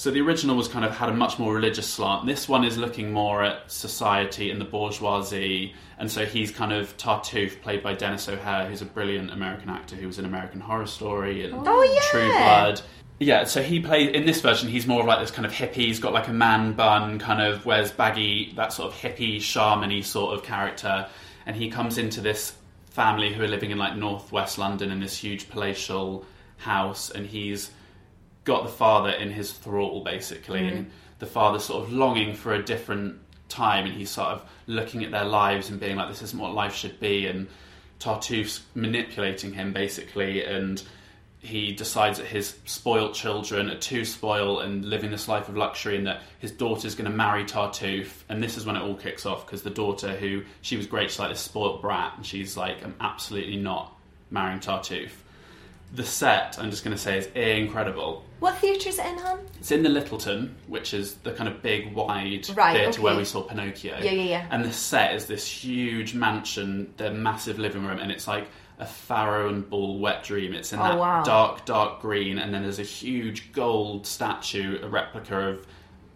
So 0.00 0.10
the 0.10 0.22
original 0.22 0.56
was 0.56 0.66
kind 0.66 0.82
of 0.82 0.96
had 0.96 1.10
a 1.10 1.12
much 1.12 1.38
more 1.38 1.52
religious 1.52 1.86
slant. 1.86 2.24
This 2.24 2.48
one 2.48 2.64
is 2.64 2.78
looking 2.78 3.12
more 3.12 3.44
at 3.44 3.70
society 3.70 4.50
and 4.50 4.58
the 4.58 4.64
bourgeoisie, 4.64 5.74
and 5.98 6.10
so 6.10 6.24
he's 6.24 6.50
kind 6.50 6.72
of 6.72 6.96
Tartuffe, 6.96 7.60
played 7.60 7.82
by 7.82 7.92
Denis 7.92 8.26
O'Hare, 8.26 8.66
who's 8.66 8.80
a 8.80 8.86
brilliant 8.86 9.30
American 9.30 9.68
actor 9.68 9.96
who 9.96 10.06
was 10.06 10.18
in 10.18 10.24
American 10.24 10.58
Horror 10.58 10.86
Story 10.86 11.44
and 11.44 11.52
Oh, 11.68 11.82
yeah. 11.82 12.00
True 12.10 12.30
Blood. 12.30 12.80
Yeah, 13.18 13.44
so 13.44 13.62
he 13.62 13.78
plays 13.78 14.14
in 14.14 14.24
this 14.24 14.40
version. 14.40 14.70
He's 14.70 14.86
more 14.86 15.02
of 15.02 15.06
like 15.06 15.20
this 15.20 15.30
kind 15.30 15.44
of 15.44 15.52
hippie. 15.52 15.74
He's 15.74 16.00
got 16.00 16.14
like 16.14 16.28
a 16.28 16.32
man 16.32 16.72
bun, 16.72 17.18
kind 17.18 17.42
of 17.42 17.66
wears 17.66 17.92
baggy, 17.92 18.54
that 18.56 18.72
sort 18.72 18.94
of 18.94 18.98
hippie, 18.98 19.36
shamany 19.36 20.02
sort 20.02 20.32
of 20.32 20.42
character, 20.42 21.08
and 21.44 21.54
he 21.54 21.68
comes 21.68 21.98
into 21.98 22.22
this 22.22 22.54
family 22.88 23.34
who 23.34 23.42
are 23.42 23.48
living 23.48 23.70
in 23.70 23.76
like 23.76 23.96
northwest 23.96 24.56
London 24.56 24.92
in 24.92 25.00
this 25.00 25.18
huge 25.18 25.50
palatial 25.50 26.24
house, 26.56 27.10
and 27.10 27.26
he's 27.26 27.70
got 28.44 28.62
the 28.62 28.70
father 28.70 29.10
in 29.10 29.30
his 29.30 29.52
thrall 29.52 30.02
basically, 30.02 30.66
and 30.66 30.86
mm. 30.86 30.90
the 31.18 31.26
father's 31.26 31.64
sort 31.64 31.84
of 31.84 31.92
longing 31.92 32.34
for 32.34 32.54
a 32.54 32.62
different 32.62 33.18
time, 33.48 33.86
and 33.86 33.94
he's 33.94 34.10
sort 34.10 34.28
of 34.28 34.42
looking 34.66 35.04
at 35.04 35.10
their 35.10 35.24
lives 35.24 35.70
and 35.70 35.80
being 35.80 35.96
like, 35.96 36.08
"This 36.08 36.22
isn't 36.22 36.38
what 36.38 36.54
life 36.54 36.74
should 36.74 36.98
be," 37.00 37.26
and 37.26 37.48
Tartuffe's 37.98 38.62
manipulating 38.74 39.52
him 39.52 39.72
basically, 39.72 40.44
and 40.44 40.82
he 41.42 41.72
decides 41.72 42.18
that 42.18 42.26
his 42.26 42.58
spoilt 42.66 43.14
children 43.14 43.70
are 43.70 43.78
too 43.78 44.04
spoiled 44.04 44.62
and 44.62 44.84
living 44.84 45.10
this 45.10 45.26
life 45.26 45.48
of 45.48 45.56
luxury, 45.56 45.96
and 45.96 46.06
that 46.06 46.22
his 46.38 46.52
daughter's 46.52 46.94
going 46.94 47.10
to 47.10 47.16
marry 47.16 47.44
Tartuffe. 47.44 48.24
And 48.28 48.42
this 48.42 48.58
is 48.58 48.66
when 48.66 48.76
it 48.76 48.82
all 48.82 48.94
kicks 48.94 49.24
off 49.24 49.46
because 49.46 49.62
the 49.62 49.70
daughter, 49.70 50.14
who 50.14 50.42
she 50.60 50.76
was 50.76 50.86
great, 50.86 51.10
she's 51.10 51.18
like 51.18 51.30
this 51.30 51.40
spoilt 51.40 51.80
brat, 51.80 52.12
and 52.16 52.26
she's 52.26 52.56
like, 52.56 52.84
I'm 52.84 52.94
absolutely 53.00 53.56
not 53.56 53.96
marrying 54.30 54.60
Tartuffe. 54.60 55.12
The 55.92 56.04
set, 56.04 56.56
I'm 56.60 56.70
just 56.70 56.84
going 56.84 56.96
to 56.96 57.02
say, 57.02 57.18
is 57.18 57.26
incredible. 57.34 58.24
What 58.38 58.56
theatre 58.58 58.88
is 58.90 58.98
it 58.98 59.06
in, 59.06 59.18
hon? 59.18 59.40
It's 59.58 59.70
in 59.72 59.82
the 59.82 59.88
Lyttelton, 59.88 60.52
which 60.68 60.94
is 60.94 61.14
the 61.16 61.32
kind 61.32 61.48
of 61.48 61.62
big, 61.62 61.92
wide 61.94 62.48
Right, 62.56 62.74
theatre 62.76 62.90
okay. 62.90 63.00
where 63.02 63.16
we 63.16 63.24
saw 63.24 63.42
Pinocchio. 63.42 63.98
Yeah, 64.00 64.10
yeah, 64.12 64.22
yeah. 64.22 64.46
And 64.50 64.64
the 64.64 64.72
set 64.72 65.14
is 65.16 65.26
this 65.26 65.46
huge 65.46 66.14
mansion, 66.14 66.94
the 66.96 67.10
massive 67.12 67.58
living 67.58 67.84
room, 67.84 67.98
and 67.98 68.10
it's 68.12 68.28
like 68.28 68.46
a 68.78 68.86
Farrow 68.86 69.48
and 69.48 69.68
Ball 69.68 69.98
wet 69.98 70.22
dream. 70.22 70.54
It's 70.54 70.72
in 70.72 70.78
Oh, 70.78 70.82
that 70.84 70.98
wow. 70.98 71.22
dark, 71.24 71.64
dark 71.66 72.00
green, 72.00 72.38
and 72.38 72.54
then 72.54 72.62
there's 72.62 72.78
a 72.78 72.82
huge 72.84 73.52
gold 73.52 74.06
statue, 74.06 74.78
a 74.82 74.88
replica 74.88 75.48
of 75.48 75.66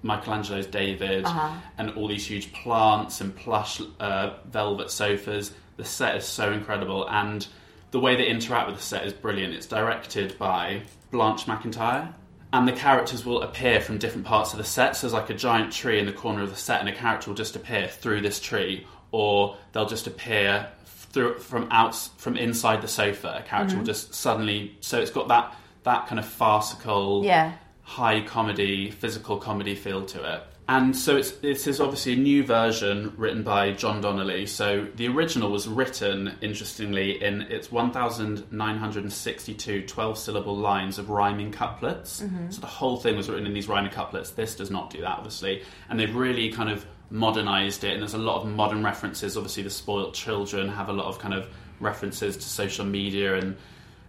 Michelangelo's 0.03 0.67
David, 0.67 1.25
Uh-huh. 1.25 1.51
and 1.79 1.91
all 1.91 2.07
these 2.09 2.27
huge 2.27 2.53
plants 2.53 3.21
and 3.21 3.35
plush 3.35 3.81
uh, 4.01 4.35
velvet 4.47 4.91
sofas. 4.91 5.53
The 5.77 5.85
set 5.85 6.17
is 6.17 6.25
so 6.25 6.53
incredible, 6.53 7.09
and 7.09 7.47
the 7.95 8.01
way 8.01 8.17
they 8.17 8.27
interact 8.27 8.67
with 8.67 8.77
the 8.77 8.83
set 8.83 9.07
is 9.07 9.13
brilliant. 9.13 9.55
It's 9.55 9.67
directed 9.67 10.37
by 10.37 10.83
Blanche 11.13 11.47
McIntyre, 11.47 12.13
and 12.53 12.67
the 12.67 12.73
characters 12.73 13.25
will 13.25 13.43
appear 13.43 13.81
from 13.81 13.99
different 13.99 14.27
parts 14.27 14.51
of 14.53 14.59
the 14.59 14.65
set. 14.65 14.97
So 14.97 15.07
there's 15.07 15.15
like 15.15 15.31
a 15.31 15.35
giant 15.35 15.73
tree 15.73 16.01
in 16.01 16.07
the 16.07 16.13
corner 16.13 16.43
of 16.43 16.51
the 16.51 16.57
set, 16.57 16.81
and 16.81 16.89
a 16.89 16.93
character 16.93 17.31
will 17.31 17.37
just 17.37 17.55
appear 17.55 17.87
through 17.87 18.21
this 18.23 18.41
tree, 18.41 18.85
or 19.13 19.57
they'll 19.71 19.87
just 19.87 20.09
appear 20.09 20.67
through 20.87 21.39
from 21.39 21.69
out 21.71 21.95
from 22.17 22.37
inside 22.37 22.83
the 22.83 22.89
sofa. 22.89 23.39
A 23.39 23.49
character 23.49 23.75
Mm-hmm. 23.75 23.79
will 23.79 23.87
just 23.87 24.13
suddenly. 24.13 24.77
So 24.81 25.01
it's 25.01 25.13
got 25.13 25.29
that 25.29 25.55
that 25.85 26.09
kind 26.09 26.19
of 26.19 26.25
farcical 26.27 27.23
Yeah. 27.25 27.53
high 27.83 28.23
comedy, 28.23 28.91
physical 28.91 29.37
comedy 29.37 29.77
feel 29.77 30.05
to 30.07 30.35
it. 30.35 30.43
And 30.67 30.97
so 30.97 31.19
it's 31.19 31.33
this 31.33 31.67
is 31.67 31.79
obviously 31.79 32.15
a 32.15 32.17
new 32.17 32.43
version 32.43 33.13
written 33.19 33.43
by 33.43 33.73
John 33.73 34.01
Donnelly. 34.01 34.47
So 34.47 34.89
the 34.97 35.09
original 35.09 35.51
was 35.51 35.69
written, 35.69 36.33
interestingly, 36.41 37.23
in 37.23 37.43
its 37.43 37.71
1,962 37.71 39.87
12 39.87 40.19
syllable 40.19 40.57
lines 40.57 40.99
of 40.99 41.11
rhyming 41.11 41.53
couplets. 41.53 42.23
Mm-hmm. 42.23 42.51
So 42.51 42.63
the 42.63 42.67
whole 42.67 42.97
thing 42.97 43.15
was 43.17 43.29
written 43.29 43.47
in 43.47 43.53
these 43.53 43.69
rhyming 43.69 43.93
couplets. 43.93 44.31
This 44.31 44.55
does 44.55 44.71
not 44.71 44.89
do 44.89 45.03
that, 45.03 45.19
obviously. 45.19 45.63
And 45.91 46.01
they've 46.01 46.15
really 46.15 46.51
kind 46.51 46.71
of 46.71 46.87
modernized 47.11 47.85
it, 47.85 47.93
and 47.93 48.01
there's 48.01 48.15
a 48.15 48.19
lot 48.19 48.43
of 48.43 48.49
modern 48.49 48.83
references. 48.83 49.37
Obviously, 49.37 49.65
the 49.65 49.71
spoilt 49.71 50.15
children 50.15 50.69
have 50.69 50.89
a 50.89 50.93
lot 50.93 51.07
of 51.07 51.19
kind 51.19 51.35
of 51.35 51.47
references 51.81 52.37
to 52.37 52.43
social 52.43 52.85
media 52.85 53.37
and 53.37 53.57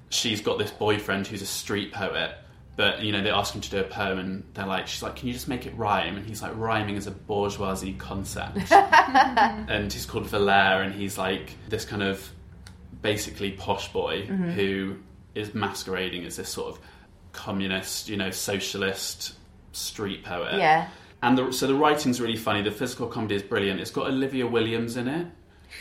she's 0.10 0.42
got 0.42 0.58
this 0.58 0.72
boyfriend 0.72 1.28
who's 1.28 1.42
a 1.42 1.48
street 1.48 1.92
poet 1.92 2.38
but 2.76 3.02
you 3.02 3.12
know 3.12 3.22
they 3.22 3.30
ask 3.30 3.54
him 3.54 3.62
to 3.62 3.70
do 3.70 3.80
a 3.80 3.84
poem 3.84 4.20
and 4.20 4.44
they're 4.54 4.66
like 4.66 4.88
she's 4.88 5.02
like 5.02 5.16
can 5.16 5.28
you 5.28 5.34
just 5.34 5.48
make 5.48 5.66
it 5.66 5.76
rhyme? 5.78 6.18
And 6.18 6.26
he's 6.26 6.42
like 6.42 6.56
rhyming 6.56 6.96
is 6.96 7.08
a 7.08 7.12
bourgeoisie 7.12 7.94
concept. 7.94 8.58
And 9.68 9.92
he's 9.92 10.06
called 10.06 10.26
Valère 10.26 10.84
and 10.84 10.94
he's 10.94 11.18
like 11.18 11.52
this 11.70 11.86
kind 11.86 12.04
of 12.04 12.30
basically 13.02 13.52
posh 13.52 13.92
boy 13.94 14.24
mm-hmm. 14.24 14.50
who 14.52 14.98
is 15.36 15.54
masquerading 15.54 16.26
as 16.26 16.36
this 16.36 16.50
sort 16.50 16.74
of 16.74 16.80
communist 17.32 18.10
you 18.10 18.18
know 18.18 18.32
socialist 18.32 19.36
street 19.72 20.24
poet. 20.24 20.58
Yeah. 20.58 20.88
and 21.22 21.38
the, 21.38 21.52
so 21.52 21.68
the 21.68 21.76
writing's 21.76 22.20
really 22.20 22.38
funny. 22.38 22.62
The 22.62 22.72
physical 22.72 23.08
comedy 23.08 23.36
is 23.36 23.44
brilliant. 23.44 23.80
It's 23.80 23.92
got 23.92 24.08
Olivia 24.08 24.48
Williams 24.48 24.98
in 24.98 25.08
it 25.08 25.28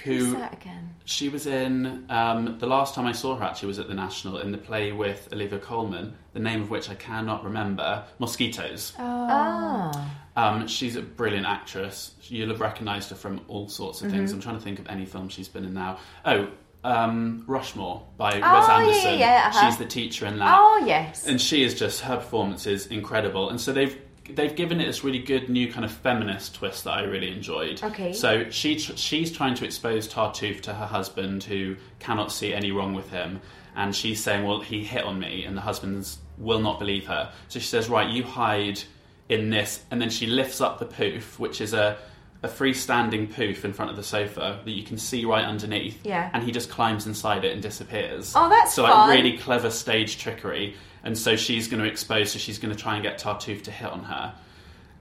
who 0.03 0.33
that 0.33 0.53
again? 0.55 0.95
she 1.05 1.29
was 1.29 1.47
in 1.47 2.05
um, 2.11 2.59
the 2.59 2.67
last 2.67 2.95
time 2.95 3.07
I 3.07 3.13
saw 3.13 3.37
her 3.37 3.45
actually 3.45 3.69
was 3.69 3.79
at 3.79 3.89
the 3.89 3.95
National 3.95 4.39
in 4.39 4.51
the 4.53 4.59
play 4.59 4.93
with 4.93 5.29
Olivia 5.33 5.59
Colman, 5.59 6.15
the 6.33 6.41
name 6.41 6.63
of 6.63 6.71
which 6.71 6.91
I 6.91 6.95
cannot 6.95 7.45
remember. 7.45 8.05
Mosquitoes. 8.19 8.93
Ah. 8.99 10.11
Um, 10.37 10.67
she's 10.67 10.97
a 10.97 11.03
brilliant 11.03 11.47
actress. 11.47 12.15
You'll 12.23 12.49
have 12.49 12.61
recognised 12.61 13.11
her 13.11 13.17
from 13.17 13.41
all 13.49 13.69
sorts 13.69 14.01
of 14.01 14.09
Mm-hmm. 14.09 14.17
things. 14.17 14.33
I'm 14.33 14.41
trying 14.41 14.57
to 14.57 14.63
think 14.63 14.79
of 14.81 14.89
any 14.89 15.07
film 15.07 15.29
she's 15.29 15.49
been 15.49 15.65
in 15.65 15.75
now. 15.75 15.99
Oh, 16.25 16.49
um, 16.83 17.45
Rushmore 17.47 18.07
by 18.19 18.31
Wes 18.39 18.69
Anderson. 18.69 19.13
yeah, 19.13 19.19
yeah, 19.19 19.45
uh-huh. 19.49 19.67
She's 19.71 19.79
the 19.79 19.87
teacher 19.87 20.27
in 20.27 20.39
that 20.41 20.55
Oh, 20.59 20.85
yes. 20.87 21.27
and 21.27 21.41
she 21.41 21.63
is 21.63 21.79
just 21.79 22.01
her 22.03 22.17
performance 22.17 22.67
is 22.67 22.89
incredible 22.89 23.49
and 23.49 23.59
so 23.61 23.73
they've 23.73 23.99
they've 24.31 24.55
given 24.55 24.81
it 24.81 24.87
this 24.87 25.05
really 25.05 25.19
good 25.19 25.49
new 25.49 25.71
kind 25.71 25.85
of 25.85 25.93
feminist 25.93 26.55
twist 26.55 26.85
that 26.85 26.93
I 26.93 27.03
really 27.03 27.31
enjoyed. 27.31 27.83
Okay. 27.83 28.13
so 28.13 28.49
she 28.51 28.79
she's 28.79 29.31
trying 29.31 29.55
to 29.57 29.65
expose 29.65 30.09
Tartuffe 30.09 30.61
to 30.63 30.75
her 30.75 30.87
husband 30.87 31.45
who 31.45 31.77
cannot 31.99 32.33
see 32.33 32.55
any 32.55 32.73
wrong 32.73 32.95
with 32.95 33.11
him. 33.11 33.41
And 33.77 33.95
she's 33.95 34.23
saying 34.23 34.45
well 34.47 34.61
he 34.61 34.85
hit 34.85 35.05
on 35.05 35.19
me 35.19 35.45
and 35.45 35.57
the 35.57 35.63
husband's 35.63 36.19
will 36.39 36.61
not 36.61 36.79
believe 36.79 37.07
her. 37.07 37.33
So 37.49 37.59
she 37.59 37.67
says 37.67 37.89
right 37.89 38.09
you 38.09 38.23
hide 38.23 38.81
in 39.29 39.51
this 39.51 39.83
and 39.91 40.01
then 40.01 40.11
she 40.11 40.27
lifts 40.27 40.61
up 40.61 40.79
the 40.79 40.87
poof 40.87 41.39
which 41.39 41.61
is 41.61 41.73
a 41.73 41.97
a 42.45 42.49
freestanding 42.49 43.33
poof 43.33 43.65
in 43.65 43.73
front 43.73 43.91
of 43.91 43.97
the 43.97 44.03
sofa 44.03 44.61
that 44.65 44.71
you 44.71 44.83
can 44.85 44.99
see 44.99 45.25
right 45.25 45.45
underneath 45.45 45.99
Yeah. 46.05 46.31
and 46.33 46.43
he 46.45 46.53
just 46.53 46.71
climbs 46.71 47.07
inside 47.07 47.45
it 47.45 47.53
and 47.53 47.63
disappears 47.63 48.33
Oh, 48.37 48.49
that's 48.49 48.75
so 48.75 48.83
fun. 48.87 49.09
like 49.09 49.17
really 49.19 49.39
clever 49.39 49.71
stage 49.71 50.19
trickery, 50.19 50.75
and 51.03 51.17
so 51.19 51.37
she's 51.37 51.69
going 51.69 51.83
to 51.83 51.89
expose. 51.89 52.31
So 52.33 52.39
she's 52.39 52.59
going 52.59 52.75
to 52.75 52.81
try 52.81 52.95
and 52.95 53.03
get 53.03 53.19
Tartuffe 53.19 53.63
to 53.65 53.71
hit 53.71 53.91
on 53.91 54.05
her. 54.05 54.35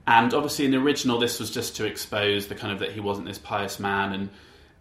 And 0.06 0.34
obviously, 0.34 0.64
in 0.66 0.70
the 0.70 0.76
original, 0.78 1.18
this 1.18 1.40
was 1.40 1.50
just 1.50 1.76
to 1.76 1.86
expose 1.86 2.48
the 2.48 2.54
kind 2.54 2.72
of 2.72 2.78
that 2.80 2.92
he 2.92 3.00
wasn't 3.00 3.26
this 3.26 3.38
pious 3.38 3.78
man, 3.78 4.12
and 4.12 4.28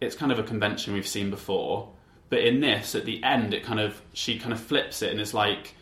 it's 0.02 0.15
kind 0.15 0.32
of 0.34 0.39
a 0.39 0.43
convention 0.43 0.93
we've 0.93 1.08
seen 1.08 1.30
before. 1.30 1.89
But 2.30 2.39
in 2.39 2.60
this, 2.62 2.93
at 2.95 3.06
the 3.06 3.23
end, 3.23 3.54
it 3.54 3.63
kind 3.63 3.80
of 3.80 4.02
she 4.13 4.38
kind 4.39 4.52
of 4.52 4.60
flips 4.60 5.02
it 5.02 5.12
and 5.12 5.21
is 5.21 5.34
like, 5.34 5.76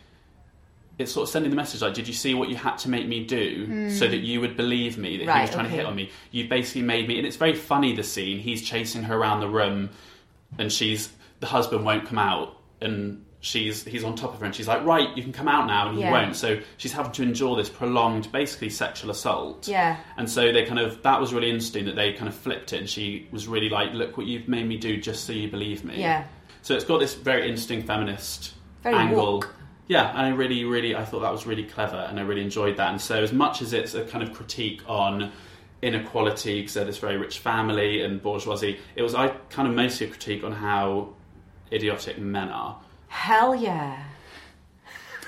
it's 1.02 1.12
sort 1.12 1.24
of 1.24 1.28
sending 1.30 1.50
the 1.50 1.56
message 1.56 1.82
like, 1.82 1.94
did 1.94 2.08
you 2.08 2.14
see 2.14 2.34
what 2.34 2.48
you 2.48 2.56
had 2.56 2.76
to 2.78 2.88
make 2.88 3.06
me 3.06 3.24
do 3.24 3.66
hmm. 3.66 3.90
so 3.90 4.08
that 4.08 4.18
you 4.18 4.40
would 4.40 4.56
believe 4.56 4.96
me 4.96 5.18
that 5.18 5.34
he 5.34 5.40
was 5.40 5.50
trying 5.50 5.64
to 5.64 5.70
hit 5.70 5.84
on 5.84 5.94
me? 5.94 6.10
You 6.30 6.48
basically 6.48 6.82
made 6.82 7.06
me, 7.08 7.18
and 7.18 7.26
it's 7.26 7.36
very 7.36 7.54
funny. 7.54 7.94
The 7.94 8.02
scene, 8.02 8.38
he's 8.38 8.62
chasing 8.62 9.02
her 9.02 9.16
around 9.16 9.40
the 9.40 9.48
room, 9.48 9.90
and 10.58 10.72
she's 10.72 11.10
the 11.40 11.46
husband 11.46 11.84
won't 11.84 12.06
come 12.06 12.18
out, 12.18 12.56
and 12.80 13.24
she's 13.40 13.84
he's 13.84 14.04
on 14.04 14.14
top 14.14 14.32
of 14.32 14.40
her, 14.40 14.46
and 14.46 14.54
she's 14.54 14.68
like, 14.68 14.84
right, 14.84 15.14
you 15.16 15.22
can 15.22 15.32
come 15.32 15.48
out 15.48 15.66
now, 15.66 15.88
and 15.88 15.98
he 15.98 16.04
Yeah. 16.04 16.12
won't. 16.12 16.36
So 16.36 16.60
she's 16.78 16.92
having 16.92 17.12
to 17.12 17.22
endure 17.22 17.56
this 17.56 17.68
prolonged, 17.68 18.32
basically 18.32 18.70
sexual 18.70 19.10
assault. 19.10 19.68
Yeah. 19.68 19.96
And 20.16 20.30
so 20.30 20.52
they 20.52 20.64
kind 20.64 20.78
of 20.78 21.02
that 21.02 21.20
was 21.20 21.34
really 21.34 21.50
interesting 21.50 21.84
that 21.86 21.96
they 21.96 22.12
kind 22.12 22.28
of 22.28 22.34
flipped 22.34 22.72
it, 22.72 22.80
and 22.80 22.88
she 22.88 23.26
was 23.30 23.46
really 23.48 23.68
like, 23.68 23.92
look 23.92 24.16
what 24.16 24.26
you've 24.26 24.48
made 24.48 24.66
me 24.66 24.78
do 24.78 24.96
just 24.96 25.24
so 25.24 25.32
you 25.32 25.50
believe 25.50 25.84
me. 25.84 26.00
Yeah. 26.00 26.24
So 26.62 26.74
it's 26.74 26.84
got 26.84 27.00
this 27.00 27.14
very 27.14 27.42
interesting 27.48 27.82
feminist 27.82 28.54
Very 28.82 28.94
angle. 28.94 29.40
woke. 29.40 29.54
Yeah, 29.88 30.10
and 30.10 30.20
I 30.20 30.28
really, 30.30 30.64
really, 30.64 30.94
I 30.94 31.04
thought 31.04 31.20
that 31.20 31.32
was 31.32 31.46
really 31.46 31.64
clever, 31.64 31.96
and 31.96 32.18
I 32.18 32.22
really 32.22 32.42
enjoyed 32.42 32.76
that. 32.76 32.90
And 32.90 33.00
so, 33.00 33.22
as 33.22 33.32
much 33.32 33.62
as 33.62 33.72
it's 33.72 33.94
a 33.94 34.04
kind 34.04 34.22
of 34.22 34.32
critique 34.32 34.80
on 34.86 35.32
inequality, 35.82 36.60
because 36.60 36.74
they're 36.74 36.84
this 36.84 36.98
very 36.98 37.16
rich 37.16 37.40
family 37.40 38.02
and 38.02 38.22
bourgeoisie, 38.22 38.78
it 38.94 39.02
was 39.02 39.14
I 39.14 39.28
kind 39.50 39.68
of 39.68 39.74
mostly 39.74 40.06
a 40.06 40.10
critique 40.10 40.44
on 40.44 40.52
how 40.52 41.14
idiotic 41.72 42.18
men 42.18 42.48
are. 42.48 42.80
Hell 43.08 43.54
yeah. 43.54 44.04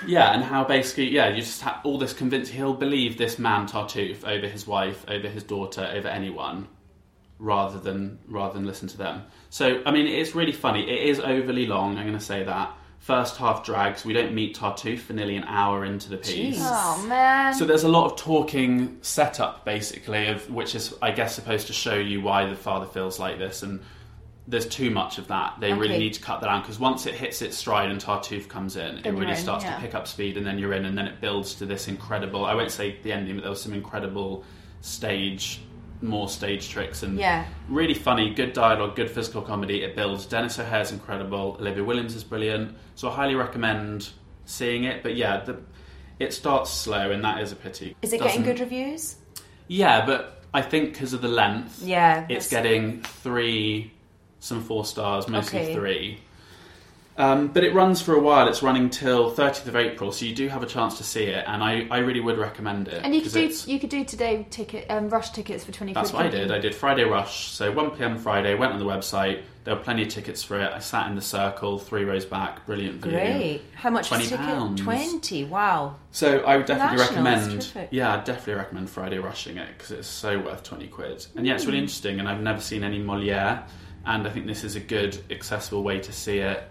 Yeah, 0.07 0.33
and 0.33 0.45
how 0.45 0.65
basically, 0.65 1.11
yeah, 1.11 1.29
you 1.29 1.41
just 1.41 1.63
have 1.63 1.81
all 1.85 1.99
this 1.99 2.13
convinced 2.13 2.53
he'll 2.53 2.75
believe 2.75 3.17
this 3.17 3.39
man 3.39 3.67
Tartuffe 3.67 4.25
over 4.25 4.47
his 4.47 4.67
wife, 4.67 5.05
over 5.09 5.29
his 5.29 5.43
daughter, 5.43 5.91
over 5.95 6.09
anyone, 6.09 6.69
rather 7.39 7.79
than 7.79 8.19
rather 8.29 8.55
than 8.55 8.67
listen 8.67 8.89
to 8.89 8.99
them. 8.99 9.25
So, 9.51 9.83
I 9.85 9.91
mean, 9.91 10.07
it's 10.07 10.35
really 10.35 10.53
funny. 10.53 10.89
It 10.89 11.09
is 11.09 11.21
overly 11.21 11.67
long. 11.67 11.97
I'm 11.97 12.07
going 12.07 12.19
to 12.19 12.25
say 12.25 12.45
that. 12.45 12.77
First 13.05 13.37
half 13.37 13.67
drags. 13.67 14.03
We 14.03 14.15
don't 14.15 14.33
meet 14.33 14.57
Tartuffe 14.57 14.99
for 14.99 15.13
nearly 15.13 15.37
an 15.37 15.45
hour 15.45 15.85
into 15.85 16.09
the 16.09 16.17
piece. 16.17 16.57
Jeez. 16.57 16.63
Oh 16.63 17.05
man. 17.07 17.53
So 17.53 17.67
there's 17.67 17.85
a 17.85 17.89
lot 17.89 18.11
of 18.11 18.17
talking 18.17 18.97
setup, 19.03 19.63
basically, 19.67 20.29
of 20.29 20.49
which 20.49 20.75
is, 20.75 20.95
I 21.03 21.11
guess, 21.11 21.35
supposed 21.35 21.67
to 21.67 21.75
show 21.75 21.97
you 21.97 22.23
why 22.23 22.47
the 22.47 22.57
father 22.57 22.87
feels 22.87 23.19
like 23.19 23.37
this, 23.37 23.63
and 23.63 23.83
there's 24.49 24.65
too 24.65 24.89
much 24.89 25.19
of 25.19 25.29
that. 25.29 25.57
They 25.61 25.75
really 25.75 25.99
need 25.99 26.15
to 26.15 26.21
cut 26.23 26.41
that 26.41 26.47
down 26.47 26.63
because 26.63 26.79
once 26.79 27.05
it 27.05 27.15
hits 27.15 27.43
its 27.43 27.59
stride 27.59 27.91
and 27.91 28.01
Tartuffe 28.01 28.49
comes 28.49 28.77
in, 28.77 28.97
it 29.05 29.11
really 29.11 29.33
in, 29.33 29.37
starts 29.37 29.67
yeah. 29.67 29.75
to 29.75 29.83
pick 29.83 29.95
up 29.95 30.09
speed, 30.09 30.39
and 30.39 30.47
then 30.47 30.59
you're 30.59 30.73
in, 30.73 30.87
and 30.87 30.97
then 30.97 31.07
it 31.07 31.21
builds 31.21 31.57
to 31.57 31.67
this 31.67 31.89
incredible. 31.89 32.47
I 32.47 32.55
won't 32.55 32.71
say 32.71 32.97
the 33.03 33.13
ending, 33.13 33.35
but 33.35 33.43
there 33.43 33.51
was 33.51 33.61
some 33.61 33.75
incredible 33.75 34.45
stage, 34.81 35.61
more 36.05 36.29
stage 36.29 36.69
tricks, 36.69 37.03
and 37.03 37.19
Yeah. 37.19 37.45
really 37.69 37.95
funny, 37.95 38.31
good 38.31 38.53
dialogue, 38.53 38.95
good 38.95 39.11
physical 39.11 39.43
comedy. 39.43 39.83
It 39.83 39.97
builds. 39.97 40.27
Denis 40.27 40.59
O'Hare's 40.59 40.93
incredible. 40.93 41.57
Olivia 41.59 41.83
Williams 41.83 42.15
is 42.15 42.23
brilliant. 42.23 42.77
So 42.95 43.09
I 43.11 43.15
highly 43.15 43.35
recommend 43.35 44.11
seeing 44.45 44.85
it. 44.85 45.03
But 45.03 45.17
yeah, 45.17 45.43
the, 45.45 45.57
it 46.21 46.33
starts 46.35 46.71
slow, 46.71 47.11
and 47.11 47.25
that 47.25 47.41
is 47.41 47.51
a 47.53 47.57
pity. 47.57 47.97
Is 48.03 48.13
it 48.13 48.19
getting 48.19 48.43
Doesn't- 48.43 48.45
good 48.57 48.61
reviews? 48.61 49.17
Yeah, 49.67 50.05
but 50.05 50.43
I 50.53 50.61
think 50.63 50.93
because 50.93 51.13
of 51.15 51.23
the 51.23 51.29
length, 51.29 51.83
Yeah. 51.83 52.27
it's 52.29 52.49
getting 52.49 53.01
three, 53.03 53.91
some 54.41 54.63
four 54.63 54.85
stars, 54.85 55.27
mostly 55.27 55.61
Okay. 55.61 55.75
three. 55.75 56.19
Um, 57.17 57.49
but 57.49 57.63
it 57.63 57.73
runs 57.75 58.03
for 58.03 58.15
a 58.15 58.19
while. 58.21 58.49
It's 58.49 58.61
running 58.63 58.91
till 58.91 59.31
30th 59.31 59.69
of 59.69 59.77
April, 59.77 60.11
so 60.11 60.25
you 60.27 60.35
do 60.35 60.49
have 60.49 60.65
a 60.65 60.67
chance 60.67 60.99
to 60.99 61.05
see 61.05 61.25
it, 61.25 61.45
and 61.47 61.63
I, 61.63 61.87
I 61.89 61.99
really 61.99 62.19
would 62.19 62.39
recommend 62.39 62.89
it. 62.89 63.03
And 63.05 63.15
you 63.15 63.21
could 63.21 63.27
'cause 63.27 63.33
do 63.35 63.41
it's- 63.41 63.69
you 63.69 63.79
could 63.79 63.91
do 63.91 64.05
today 64.05 64.47
ticket 64.51 64.87
um, 64.91 65.09
rush 65.09 65.31
tickets 65.31 65.65
for 65.65 65.71
twenty. 65.71 65.93
That's 65.93 66.13
what 66.13 66.27
I 66.27 66.29
did. 66.29 66.51
I 66.51 66.59
did 66.59 66.75
Friday 66.75 67.05
Rush, 67.05 67.47
so 67.53 67.71
1 67.71 67.93
pm 67.93 68.19
Friday. 68.19 68.55
Went 68.57 68.73
on 68.73 68.81
the 68.81 68.85
website. 68.85 69.43
There 69.63 69.75
were 69.77 69.81
plenty 69.81 70.03
of 70.03 70.09
tickets 70.09 70.43
for 70.43 70.61
it. 70.61 70.71
I 70.73 70.81
sat 70.81 71.07
in 71.09 71.15
the 71.15 71.23
circle, 71.23 71.79
three 71.79 72.05
rows 72.05 72.27
back. 72.27 72.67
Brilliant 72.67 73.01
view. 73.01 73.13
Great. 73.13 73.63
How 73.75 73.89
much 73.91 74.11
is 74.13 74.29
the 74.31 74.37
£20. 74.37 74.77
Twenty. 74.77 75.45
Wow. 75.45 75.95
So 76.11 76.41
I 76.41 76.57
would 76.57 76.67
definitely 76.67 76.99
National, 76.99 77.25
recommend. 77.25 77.63
terrific. 77.63 77.89
Yeah, 77.93 78.13
I'd 78.15 78.25
definitely 78.25 78.55
recommend 78.55 78.91
Friday 78.91 79.19
rushing 79.19 79.57
it 79.57 79.69
because 79.79 79.93
it's 79.93 80.09
so 80.09 80.39
worth 80.41 80.65
twenty 80.65 80.89
quid. 80.89 81.25
And 81.37 81.47
yeah, 81.47 81.55
it's 81.55 81.63
Hmm. 81.63 81.69
really 81.71 81.79
interesting. 81.79 82.19
And 82.19 82.29
I've 82.29 82.41
never 82.43 82.61
seen 82.61 82.83
any 82.83 82.99
Moliere, 82.99 83.61
and 84.05 84.27
I 84.27 84.31
think 84.31 84.47
this 84.47 84.65
is 84.65 84.75
a 84.75 84.81
good, 84.81 85.17
accessible 85.31 85.85
way 85.85 86.01
to 86.01 86.13
see 86.13 86.39
it. 86.39 86.63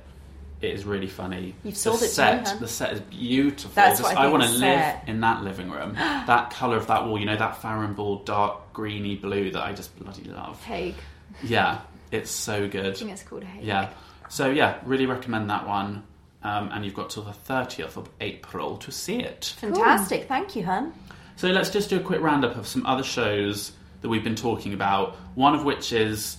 It 0.63 0.73
is 0.75 0.85
really 0.85 1.07
funny. 1.07 1.55
You've 1.65 1.75
sold 1.75 1.99
the 1.99 2.05
it 2.05 2.07
to 2.07 2.13
set, 2.13 2.43
me, 2.43 2.49
huh? 2.49 2.55
The 2.61 2.67
set 2.69 2.93
is 2.93 3.01
beautiful. 3.01 3.71
That's 3.75 3.99
Just- 3.99 4.03
what 4.03 4.17
I 4.17 4.21
think 4.21 4.31
want 4.39 4.49
to 4.49 4.57
live 4.59 4.95
in 5.07 5.19
that 5.19 5.43
living 5.43 5.69
room. 5.69 5.93
that 5.95 6.51
color 6.51 6.77
of 6.77 6.87
that 6.87 7.05
wall, 7.05 7.19
you 7.19 7.25
know, 7.25 7.35
that 7.35 7.61
Farrow 7.61 7.85
and 7.85 7.95
Ball 7.97 8.19
dark 8.19 8.71
greeny 8.71 9.17
blue 9.17 9.51
that 9.51 9.61
I 9.61 9.73
just 9.73 9.93
bloody 9.99 10.23
love. 10.23 10.63
Hague. 10.63 10.95
Yeah, 11.43 11.81
it's 12.11 12.31
so 12.31 12.69
good. 12.69 12.93
I 12.93 12.93
think 12.93 13.11
it's 13.11 13.23
called 13.23 13.43
Hague. 13.43 13.65
Yeah. 13.65 13.89
So 14.29 14.49
yeah, 14.49 14.79
really 14.85 15.05
recommend 15.05 15.49
that 15.49 15.67
one. 15.67 16.03
Um, 16.43 16.69
and 16.71 16.85
you've 16.85 16.93
got 16.93 17.09
till 17.09 17.23
the 17.23 17.31
30th 17.31 17.97
of 17.97 18.09
April 18.21 18.77
to 18.77 18.91
see 18.91 19.19
it. 19.19 19.53
Fantastic. 19.57 20.27
Thank 20.27 20.55
you, 20.55 20.63
hun. 20.65 20.93
So 21.35 21.49
let's 21.49 21.69
just 21.69 21.89
do 21.89 21.97
a 21.97 22.01
quick 22.01 22.21
roundup 22.21 22.55
of 22.55 22.67
some 22.67 22.85
other 22.85 23.03
shows 23.03 23.71
that 24.01 24.09
we've 24.09 24.23
been 24.23 24.35
talking 24.35 24.73
about. 24.73 25.15
One 25.35 25.55
of 25.55 25.63
which 25.65 25.91
is 25.91 26.37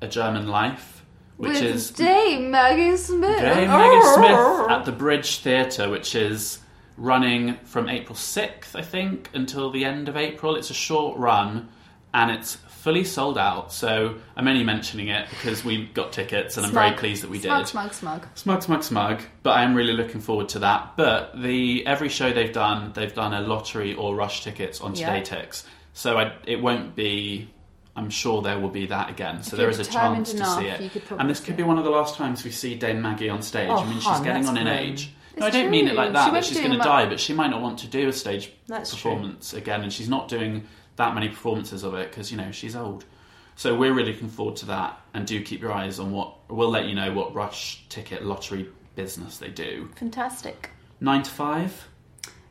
A 0.00 0.08
German 0.08 0.48
Life, 0.48 0.95
which 1.36 1.52
With 1.52 1.62
is 1.62 1.90
Dame 1.90 2.50
Maggie 2.50 2.96
Smith. 2.96 3.38
Dame 3.38 3.68
Maggie 3.68 4.06
Smith 4.14 4.70
at 4.70 4.84
the 4.84 4.92
Bridge 4.92 5.38
Theatre, 5.40 5.88
which 5.90 6.14
is 6.14 6.60
running 6.96 7.56
from 7.64 7.88
April 7.88 8.14
6th, 8.16 8.74
I 8.74 8.82
think, 8.82 9.30
until 9.34 9.70
the 9.70 9.84
end 9.84 10.08
of 10.08 10.16
April. 10.16 10.56
It's 10.56 10.70
a 10.70 10.74
short 10.74 11.18
run 11.18 11.68
and 12.14 12.30
it's 12.30 12.54
fully 12.54 13.04
sold 13.04 13.36
out. 13.36 13.70
So 13.72 14.14
I'm 14.36 14.48
only 14.48 14.64
mentioning 14.64 15.08
it 15.08 15.28
because 15.28 15.62
we 15.64 15.86
got 15.86 16.12
tickets 16.12 16.56
and 16.56 16.64
I'm 16.64 16.72
very 16.72 16.88
Smug. 16.90 16.98
pleased 17.00 17.22
that 17.24 17.30
we 17.30 17.38
smug, 17.40 17.58
did. 17.64 17.68
Smug, 17.68 17.92
smug, 17.92 18.26
Smug, 18.34 18.62
smug, 18.62 18.82
smug. 18.82 19.22
But 19.42 19.50
I 19.50 19.64
am 19.64 19.74
really 19.74 19.92
looking 19.92 20.20
forward 20.22 20.48
to 20.50 20.60
that. 20.60 20.92
But 20.96 21.38
the 21.42 21.86
every 21.86 22.08
show 22.08 22.32
they've 22.32 22.52
done, 22.52 22.92
they've 22.94 23.12
done 23.12 23.34
a 23.34 23.40
lottery 23.42 23.92
or 23.94 24.14
rush 24.16 24.42
tickets 24.42 24.80
on 24.80 24.94
Yeah. 24.94 25.12
Today 25.20 25.36
Tix. 25.36 25.64
So 25.92 26.16
I, 26.16 26.32
it 26.46 26.62
won't 26.62 26.94
be. 26.96 27.50
I'm 27.96 28.10
sure 28.10 28.42
there 28.42 28.58
will 28.58 28.68
be 28.68 28.86
that 28.86 29.08
again. 29.10 29.42
So 29.42 29.56
If 29.56 29.58
there 29.58 29.68
a 29.70 29.84
chance 29.84 30.34
enough, 30.34 30.58
to 30.58 30.62
see 30.64 30.68
it. 30.68 30.80
you 30.82 30.90
could 30.90 31.04
probably 31.06 31.22
And 31.22 31.30
this 31.30 31.40
could 31.40 31.54
it. 31.54 31.56
be 31.56 31.62
one 31.62 31.78
of 31.78 31.84
the 31.84 31.90
last 31.90 32.14
times 32.16 32.44
we 32.44 32.50
see 32.50 32.74
Dame 32.74 33.00
Maggie 33.00 33.28
on 33.30 33.40
stage. 33.42 33.68
Oh, 33.70 33.78
I 33.78 33.84
mean, 33.84 33.94
she's 33.94 34.04
hon, 34.04 34.22
getting 34.22 34.46
on 34.46 34.56
in 34.58 34.66
age. 34.68 35.10
It's 35.32 35.40
no, 35.40 35.46
I 35.46 35.50
don't 35.50 35.70
mean 35.70 35.86
it 35.86 35.90
true. 35.90 35.96
like 35.98 36.08
She 36.08 36.12
that. 36.12 36.44
She's 36.44 36.58
going 36.60 36.72
to 36.72 36.78
die. 36.78 37.06
But 37.06 37.18
she 37.20 37.32
might 37.34 37.48
not 37.50 37.62
want 37.62 37.78
to 37.80 37.86
do 37.86 38.08
a 38.08 38.12
stage 38.12 38.52
That's 38.68 38.90
true. 38.94 39.12
performance 39.12 39.54
again, 39.54 39.82
and 39.82 39.92
she's 39.92 40.08
not 40.08 40.28
doing 40.28 40.66
that 40.96 41.14
many 41.14 41.28
performances 41.28 41.82
of 41.84 41.94
it 41.94 42.10
because 42.10 42.30
you 42.30 42.36
know 42.38 42.50
she's 42.52 42.76
old. 42.76 43.04
So 43.54 43.74
we're 43.74 43.92
really 43.94 44.12
looking 44.12 44.28
forward 44.28 44.56
to 44.56 44.66
that, 44.66 45.00
and 45.14 45.26
do 45.26 45.42
keep 45.42 45.62
your 45.62 45.72
eyes 45.72 45.98
on 45.98 46.10
what 46.12 46.34
we'll 46.50 46.70
let 46.70 46.86
you 46.86 46.94
know 46.94 47.12
what 47.12 47.34
rush 47.34 47.82
ticket 47.88 48.24
lottery 48.24 48.68
business 48.94 49.38
they 49.38 49.48
do. 49.48 49.88
Fantastic. 49.96 50.70
Nine 51.00 51.22
to 51.22 51.30
five. 51.30 51.88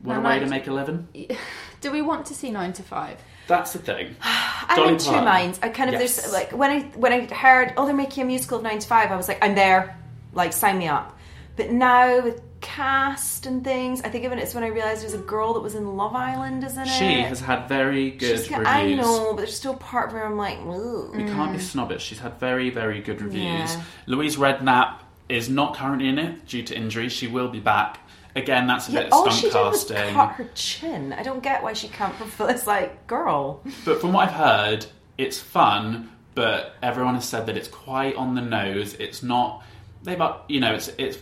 What 0.02 0.14
No, 0.14 0.20
a 0.20 0.24
way 0.24 0.38
to 0.40 0.46
make 0.46 0.66
living. 0.74 1.08
Do 1.80 1.90
we 1.90 2.02
want 2.02 2.26
to 2.26 2.34
see 2.34 2.50
nine 2.50 2.72
to 2.74 2.82
five? 2.82 3.18
That's 3.46 3.72
the 3.72 3.78
thing. 3.78 4.16
I'm 4.22 4.88
in 4.90 4.98
two 4.98 5.06
Parton. 5.06 5.24
minds. 5.24 5.60
I 5.62 5.68
kind 5.68 5.94
of 5.94 6.00
Yes. 6.00 6.20
there's 6.20 6.32
like 6.32 6.52
when 6.52 6.70
I 6.70 6.80
when 6.96 7.12
I 7.12 7.26
heard 7.32 7.74
oh 7.76 7.86
they're 7.86 7.94
making 7.94 8.22
a 8.24 8.26
musical 8.26 8.58
of 8.58 8.62
nine 8.62 8.78
to 8.78 8.86
five, 8.86 9.10
I 9.10 9.16
was 9.16 9.28
like 9.28 9.38
I'm 9.42 9.54
there, 9.54 9.96
like 10.32 10.52
sign 10.52 10.78
me 10.78 10.88
up. 10.88 11.16
But 11.56 11.70
now 11.70 12.20
with 12.22 12.42
cast 12.60 13.46
and 13.46 13.62
things, 13.62 14.02
I 14.02 14.08
think 14.08 14.24
even 14.24 14.38
it's 14.38 14.54
when 14.54 14.64
I 14.64 14.68
realised 14.68 15.02
there's 15.02 15.14
a 15.14 15.18
girl 15.18 15.54
that 15.54 15.60
was 15.60 15.74
in 15.74 15.96
Love 15.96 16.14
Island, 16.14 16.64
isn't 16.64 16.82
it? 16.82 16.88
She 16.88 17.20
has 17.20 17.40
had 17.40 17.68
very 17.68 18.10
good 18.10 18.38
She's 18.38 18.50
reviews. 18.50 18.66
I 18.66 18.94
know, 18.94 19.30
but 19.30 19.38
there's 19.38 19.56
still 19.56 19.74
part 19.74 20.12
where 20.12 20.24
I'm 20.24 20.36
like, 20.36 20.58
Ooh. 20.60 21.12
We 21.14 21.24
can't 21.24 21.52
be 21.52 21.58
mm. 21.58 21.62
snobbish. 21.62 22.02
She's 22.02 22.18
had 22.18 22.38
very, 22.40 22.70
very 22.70 23.00
good 23.00 23.22
reviews. 23.22 23.74
Yeah. 23.74 23.82
Louise 24.06 24.36
Redknapp 24.36 24.98
is 25.28 25.48
not 25.48 25.76
currently 25.76 26.08
in 26.08 26.18
it 26.18 26.46
due 26.46 26.62
to 26.64 26.76
injury. 26.76 27.08
She 27.08 27.26
will 27.26 27.48
be 27.48 27.60
back. 27.60 28.00
Again, 28.36 28.66
that's 28.66 28.88
a 28.88 28.92
Yeah, 28.92 29.02
bit 29.04 29.12
all 29.12 29.22
stunt 29.30 29.34
she 29.36 29.42
did 29.50 29.54
was 29.54 29.84
casting. 29.90 30.14
cut 30.14 30.32
her 30.32 30.48
chin. 30.54 31.12
I 31.14 31.22
don't 31.22 31.42
get 31.42 31.62
why 31.62 31.72
she 31.72 31.88
can't 31.88 32.14
fulfill 32.14 32.46
this. 32.48 32.66
Like, 32.76 33.06
girl, 33.06 33.62
But 33.84 34.00
from 34.00 34.12
what 34.12 34.28
I've 34.28 34.34
heard, 34.34 34.86
it's 35.18 35.40
fun, 35.40 36.12
but 36.34 36.74
everyone 36.82 37.14
has 37.14 37.24
said 37.24 37.46
that 37.46 37.56
it's 37.56 37.68
quite 37.68 38.14
on 38.16 38.34
the 38.34 38.42
nose. 38.42 38.94
It's 38.94 39.22
not. 39.22 39.64
They've, 40.02 40.20
up- 40.20 40.44
you 40.48 40.60
know, 40.60 40.74
it's 40.74 40.88
it's 40.98 41.18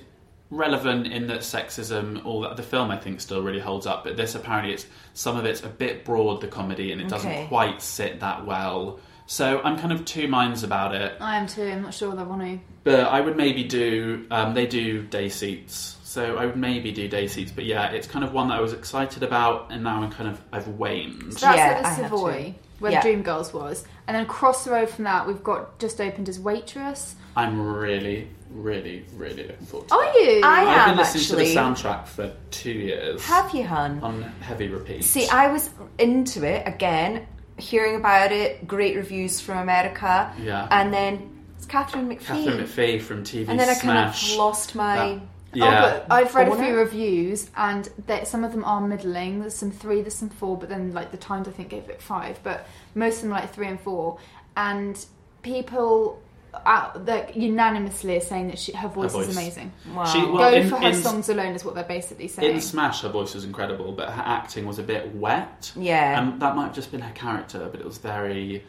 relevant 0.50 1.06
in 1.06 1.26
that 1.28 1.40
sexism, 1.40 2.24
all 2.24 2.40
that. 2.42 2.56
The 2.56 2.62
film, 2.62 2.90
I 2.90 2.96
think, 2.96 3.20
still 3.20 3.42
really 3.42 3.60
holds 3.60 3.86
up. 3.86 4.04
But 4.04 4.16
this 4.16 4.34
apparently, 4.34 4.74
it's 4.74 4.86
some 5.14 5.36
of 5.36 5.44
it's 5.44 5.62
a 5.62 5.68
bit 5.68 6.04
broad, 6.04 6.40
the 6.40 6.48
comedy, 6.48 6.90
and 6.92 7.00
it 7.00 7.08
doesn't 7.08 7.30
Okay. 7.30 7.46
quite 7.46 7.80
sit 7.80 8.20
that 8.20 8.44
well. 8.44 8.98
So 9.26 9.60
I'm 9.64 9.78
kind 9.78 9.92
of 9.92 10.04
two 10.04 10.28
minds 10.28 10.64
about 10.64 10.94
it. 10.94 11.16
I 11.20 11.36
am 11.38 11.46
too. 11.46 11.62
I'm 11.64 11.82
not 11.82 11.94
sure 11.94 12.10
whether 12.10 12.22
I 12.22 12.24
want 12.24 12.42
to. 12.42 12.58
But 12.82 13.00
I 13.06 13.20
would 13.20 13.36
maybe 13.36 13.64
do. 13.64 14.26
Um, 14.30 14.52
they 14.54 14.66
do 14.66 15.02
day 15.02 15.28
seats, 15.30 15.96
so 16.14 16.36
I 16.36 16.46
would 16.46 16.56
maybe 16.56 16.92
do 16.92 17.08
day 17.08 17.26
seats. 17.26 17.50
But 17.50 17.64
yeah, 17.64 17.90
it's 17.90 18.06
kind 18.06 18.24
of 18.24 18.32
one 18.32 18.48
that 18.48 18.54
I 18.58 18.60
was 18.60 18.72
excited 18.72 19.22
about, 19.24 19.72
and 19.72 19.82
now 19.82 20.00
I'm 20.02 20.10
kind 20.12 20.30
of 20.30 20.40
I've 20.52 20.68
waned. 20.68 21.34
So 21.34 21.46
that's 21.46 21.56
Yeah, 21.58 21.64
at 21.64 21.82
the 21.82 21.88
have 21.88 21.96
Savoy, 22.10 22.54
where 22.78 22.92
Yeah. 22.92 23.02
the 23.02 23.08
Dreamgirls 23.08 23.52
was, 23.52 23.84
and 24.06 24.14
then 24.14 24.22
across 24.22 24.64
the 24.64 24.70
road 24.70 24.88
from 24.88 25.04
that, 25.04 25.26
we've 25.26 25.42
got 25.42 25.78
just 25.80 26.00
opened 26.00 26.28
as 26.28 26.38
Waitress. 26.38 27.16
I'm 27.36 27.60
really, 27.60 28.28
really, 28.52 29.04
really 29.16 29.42
looking 29.48 29.66
forward 29.66 29.88
to 29.88 29.94
Are 29.96 30.04
that. 30.04 30.14
you? 30.14 30.40
I 30.44 30.60
I've 30.60 30.66
been 30.86 30.90
am 30.92 30.96
listening 30.98 31.22
actually. 31.24 31.46
to 31.46 31.54
the 31.54 31.58
soundtrack 31.60 32.06
for 32.06 32.32
two 32.52 32.70
years 32.70 33.24
Have 33.24 33.52
you, 33.52 33.64
hun? 33.66 33.98
on 34.00 34.22
heavy 34.40 34.68
repeat. 34.68 35.02
See, 35.02 35.28
I 35.28 35.48
was 35.48 35.68
into 35.98 36.44
it 36.46 36.62
again, 36.64 37.26
hearing 37.58 37.96
about 37.96 38.30
it, 38.30 38.68
great 38.68 38.94
reviews 38.94 39.40
from 39.40 39.58
America, 39.58 40.32
Yeah. 40.40 40.68
and 40.70 40.92
then 40.94 41.28
it's 41.56 41.66
Katharine 41.66 42.08
McPhee, 42.08 42.24
Katharine 42.24 42.64
McPhee 42.64 43.02
from 43.02 43.24
TV 43.24 43.48
and 43.48 43.58
then 43.58 43.68
I 43.68 43.74
kind 43.74 43.80
Smash. 44.14 44.32
of 44.32 44.38
lost 44.38 44.74
my. 44.76 44.96
That- 44.96 45.20
yeah, 45.54 46.04
but 46.08 46.12
I've 46.12 46.34
read 46.34 46.48
a 46.48 46.56
few 46.56 46.76
reviews, 46.76 47.50
and 47.56 47.88
that 48.06 48.26
some 48.28 48.44
of 48.44 48.52
them 48.52 48.64
are 48.64 48.80
middling. 48.80 49.40
There's 49.40 49.54
some 49.54 49.70
three, 49.70 50.00
there's 50.00 50.14
some 50.14 50.28
four, 50.30 50.56
but 50.56 50.68
then 50.68 50.92
like 50.92 51.10
the 51.10 51.16
Times 51.16 51.48
I 51.48 51.50
think 51.52 51.68
gave 51.70 51.88
it 51.88 52.00
five, 52.02 52.40
but 52.42 52.66
most 52.94 53.16
of 53.16 53.22
them 53.22 53.32
are 53.32 53.40
like 53.40 53.52
three 53.54 53.68
and 53.68 53.80
four. 53.80 54.18
And 54.56 55.04
people 55.42 56.20
out 56.66 57.04
like 57.04 57.34
unanimously 57.34 58.16
are 58.16 58.20
saying 58.20 58.46
that 58.48 58.58
she, 58.58 58.72
her 58.72 58.88
voice, 58.88 59.12
voice. 59.12 59.28
is 59.28 59.36
amazing. 59.36 59.72
Wow. 59.92 60.04
She- 60.04 60.18
well, 60.18 60.50
Go 60.50 60.56
in- 60.56 60.68
for 60.68 60.76
her 60.76 60.88
in- 60.90 60.94
songs 60.94 61.28
alone 61.28 61.54
is 61.54 61.64
what 61.64 61.74
they're 61.74 61.82
basically 61.84 62.28
saying. 62.28 62.54
in 62.54 62.60
Smash, 62.60 63.02
her 63.02 63.08
voice 63.08 63.34
was 63.34 63.44
incredible, 63.44 63.92
but 63.92 64.08
her 64.10 64.22
acting 64.24 64.64
was 64.66 64.78
a 64.78 64.82
bit 64.82 65.14
wet. 65.16 65.72
yeah. 65.76 66.20
And 66.20 66.40
that 66.40 66.54
might 66.54 66.66
have 66.66 66.74
just 66.74 66.92
been 66.92 67.00
her 67.00 67.12
character, 67.12 67.68
but 67.70 67.80
it 67.80 67.86
was 67.86 67.98
very. 67.98 68.64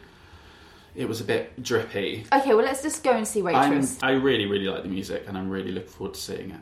It 0.96 1.06
was 1.08 1.20
a 1.20 1.24
bit 1.24 1.62
drippy. 1.62 2.24
okay, 2.32 2.54
well 2.54 2.64
let's 2.64 2.82
just 2.82 3.04
go 3.04 3.10
and 3.12 3.28
see 3.28 3.40
I'm, 3.40 3.70
Waitress. 3.70 3.98
I 4.02 4.12
really, 4.12 4.46
really 4.46 4.64
like 4.66 4.82
the 4.82 4.88
music, 4.88 5.24
and 5.28 5.36
I'm 5.36 5.50
really 5.50 5.70
looking 5.70 5.90
forward 5.90 6.14
to 6.14 6.20
seeing 6.20 6.50
it. 6.52 6.60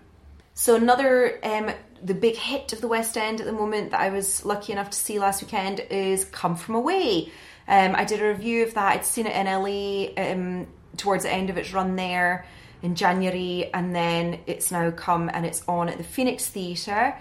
So 0.55 0.77
another 0.77 1.41
um, 1.43 1.71
the 2.03 2.15
big 2.15 2.37
hit 2.37 2.73
of 2.73 2.81
the 2.81 2.87
West 2.87 3.17
End 3.17 3.41
at 3.41 3.47
the 3.47 3.53
moment 3.53 3.91
that 3.91 4.01
I 4.01 4.11
was 4.11 4.45
lucky 4.45 4.73
enough 4.73 4.91
to 4.91 4.97
see 4.97 5.19
last 5.19 5.43
weekend 5.43 5.81
is 5.91 6.25
Come 6.27 6.55
From 6.55 6.77
Away. 6.77 7.33
Um, 7.67 7.97
I 7.97 8.05
did 8.05 8.23
a 8.23 8.29
review 8.29 8.63
of 8.63 8.75
that. 8.75 8.93
I'd 8.93 9.05
seen 9.05 9.27
it 9.27 9.35
in 9.35 9.47
LA 9.47 10.23
um, 10.23 10.69
towards 10.97 11.25
the 11.25 11.33
end 11.33 11.51
of 11.51 11.57
its 11.57 11.73
run 11.73 11.97
there 11.97 12.47
in 12.83 12.95
January, 12.95 13.71
and 13.75 13.95
then 13.95 14.41
it's 14.47 14.71
now 14.71 14.91
come 14.93 15.29
and 15.33 15.45
it's 15.45 15.65
on 15.67 15.89
at 15.89 15.99
the 15.99 16.05
Phoenix 16.05 16.47
Theatre. 16.47 17.17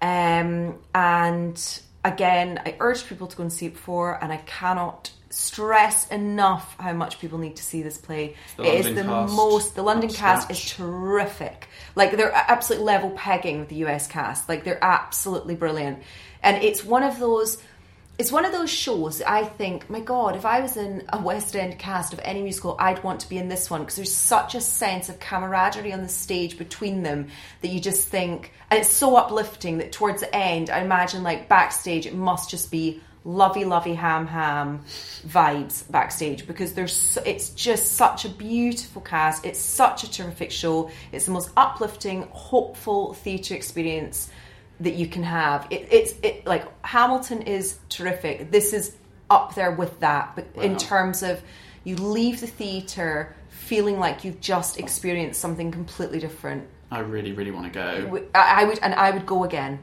Um, 0.00 0.78
and 0.94 1.80
again, 2.04 2.62
I 2.64 2.76
urged 2.80 3.06
people 3.06 3.26
to 3.26 3.36
go 3.36 3.42
and 3.42 3.52
see 3.52 3.66
it 3.66 3.74
before, 3.74 4.22
and 4.22 4.32
I 4.32 4.38
cannot 4.38 5.10
stress 5.30 6.08
enough 6.08 6.74
how 6.78 6.92
much 6.92 7.20
people 7.20 7.38
need 7.38 7.56
to 7.56 7.62
see 7.62 7.82
this 7.82 7.98
play. 7.98 8.34
It 8.58 8.64
is 8.64 8.86
London 8.86 9.06
the 9.06 9.12
cast 9.12 9.36
most. 9.36 9.74
The 9.74 9.82
London 9.82 10.10
cast 10.10 10.50
is 10.50 10.64
terrific. 10.72 11.68
Like 11.94 12.16
they're 12.16 12.32
absolutely 12.32 12.86
level 12.86 13.10
pegging 13.10 13.60
with 13.60 13.68
the 13.68 13.84
US 13.86 14.06
cast. 14.06 14.48
Like 14.48 14.64
they're 14.64 14.82
absolutely 14.82 15.54
brilliant, 15.54 16.02
and 16.42 16.62
it's 16.62 16.84
one 16.84 17.02
of 17.02 17.18
those. 17.18 17.58
it's 18.18 18.32
one 18.32 18.44
of 18.44 18.50
those 18.50 18.68
shows 18.68 19.22
I 19.22 19.44
think, 19.44 19.88
my 19.88 20.00
God, 20.00 20.34
if 20.34 20.44
I 20.44 20.60
was 20.60 20.76
in 20.76 21.04
a 21.12 21.22
West 21.22 21.54
End 21.54 21.78
cast 21.78 22.12
of 22.12 22.20
any 22.24 22.42
musical, 22.42 22.74
I'd 22.80 23.02
want 23.04 23.20
to 23.20 23.28
be 23.28 23.38
in 23.38 23.48
this 23.48 23.70
one 23.70 23.82
because 23.82 23.94
there's 23.94 24.12
such 24.12 24.56
a 24.56 24.60
sense 24.60 25.08
of 25.08 25.20
camaraderie 25.20 25.92
on 25.92 26.02
the 26.02 26.08
stage 26.08 26.58
between 26.58 27.04
them 27.04 27.28
that 27.60 27.68
you 27.68 27.80
just 27.80 28.08
think, 28.08 28.52
and 28.70 28.80
it's 28.80 28.90
so 28.90 29.14
uplifting 29.14 29.78
that 29.78 29.92
towards 29.92 30.20
the 30.20 30.34
end, 30.34 30.68
I 30.68 30.80
imagine 30.80 31.22
like 31.22 31.48
backstage, 31.48 32.06
it 32.06 32.14
must 32.14 32.50
just 32.50 32.72
be 32.72 33.00
lovey, 33.28 33.66
lovey, 33.66 33.92
ham, 33.92 34.26
ham 34.26 34.82
vibes 35.26 35.88
backstage 35.90 36.46
because 36.46 36.72
there's 36.72 36.94
so, 36.94 37.22
it's 37.26 37.50
just 37.50 37.92
such 37.92 38.24
a 38.24 38.28
beautiful 38.28 39.02
cast. 39.02 39.44
It's 39.44 39.60
such 39.60 40.02
a 40.02 40.10
terrific 40.10 40.50
show. 40.50 40.90
It's 41.12 41.26
the 41.26 41.32
most 41.32 41.50
uplifting, 41.56 42.22
hopeful 42.30 43.12
theatre 43.12 43.54
experience 43.54 44.30
that 44.80 44.94
you 44.94 45.06
can 45.06 45.22
have. 45.22 45.66
It, 45.70 45.88
it's 45.90 46.14
it 46.22 46.46
like 46.46 46.64
Hamilton 46.84 47.42
is 47.42 47.78
terrific. 47.90 48.50
This 48.50 48.72
is 48.72 48.96
up 49.28 49.54
there 49.54 49.72
with 49.72 50.00
that, 50.00 50.34
but 50.34 50.46
in 50.62 50.78
terms 50.78 51.22
of 51.22 51.42
you 51.84 51.96
leave 51.96 52.40
the 52.40 52.46
theatre 52.46 53.36
feeling 53.50 53.98
like 53.98 54.24
you've 54.24 54.40
just 54.40 54.78
experienced 54.78 55.38
something 55.38 55.70
completely 55.70 56.18
different. 56.18 56.66
I 56.90 57.00
really, 57.00 57.32
really 57.32 57.50
want 57.50 57.70
to 57.70 57.78
go. 57.78 58.26
I 58.34 58.62
I 58.62 58.64
would 58.64 58.78
and 58.80 58.94
I 58.94 59.10
would 59.10 59.26
go 59.26 59.44
again. 59.44 59.80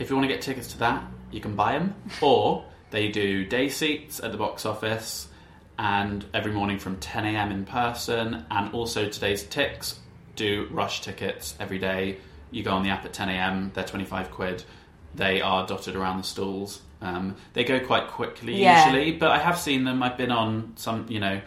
If 0.00 0.10
you 0.10 0.16
want 0.16 0.28
to 0.28 0.34
get 0.34 0.42
tickets 0.42 0.66
to 0.72 0.78
that, 0.78 1.04
you 1.30 1.40
can 1.40 1.54
buy 1.54 1.78
them, 1.78 1.94
or 2.20 2.64
they 2.92 3.08
do 3.08 3.44
day 3.44 3.68
seats 3.70 4.20
at 4.20 4.30
the 4.32 4.38
box 4.38 4.64
office, 4.64 5.26
and 5.78 6.24
every 6.32 6.52
morning 6.52 6.78
from 6.78 6.98
10 6.98 7.24
a.m. 7.24 7.50
in 7.50 7.64
person, 7.64 8.44
and 8.50 8.72
also 8.74 9.08
Today 9.08 9.32
Tix 9.32 9.96
do 10.36 10.68
rush 10.70 11.00
tickets 11.00 11.56
every 11.58 11.78
day. 11.78 12.18
You 12.50 12.62
go 12.62 12.72
on 12.72 12.82
the 12.82 12.90
app 12.90 13.04
at 13.06 13.12
10 13.14 13.30
a.m. 13.30 13.72
They're 13.74 13.82
25 13.84 14.30
quid. 14.30 14.62
They 15.14 15.40
are 15.40 15.66
dotted 15.66 15.96
around 15.96 16.18
the 16.18 16.24
stalls. 16.24 16.82
Um, 17.00 17.36
they 17.54 17.64
go 17.64 17.80
quite 17.80 18.08
quickly 18.08 18.60
Yeah. 18.60 18.84
usually, 18.84 19.12
but 19.12 19.30
I 19.30 19.38
have 19.38 19.58
seen 19.58 19.84
them. 19.84 20.02
I've 20.02 20.18
been 20.18 20.30
on 20.30 20.74
some, 20.76 21.06
you 21.08 21.18
know, 21.18 21.40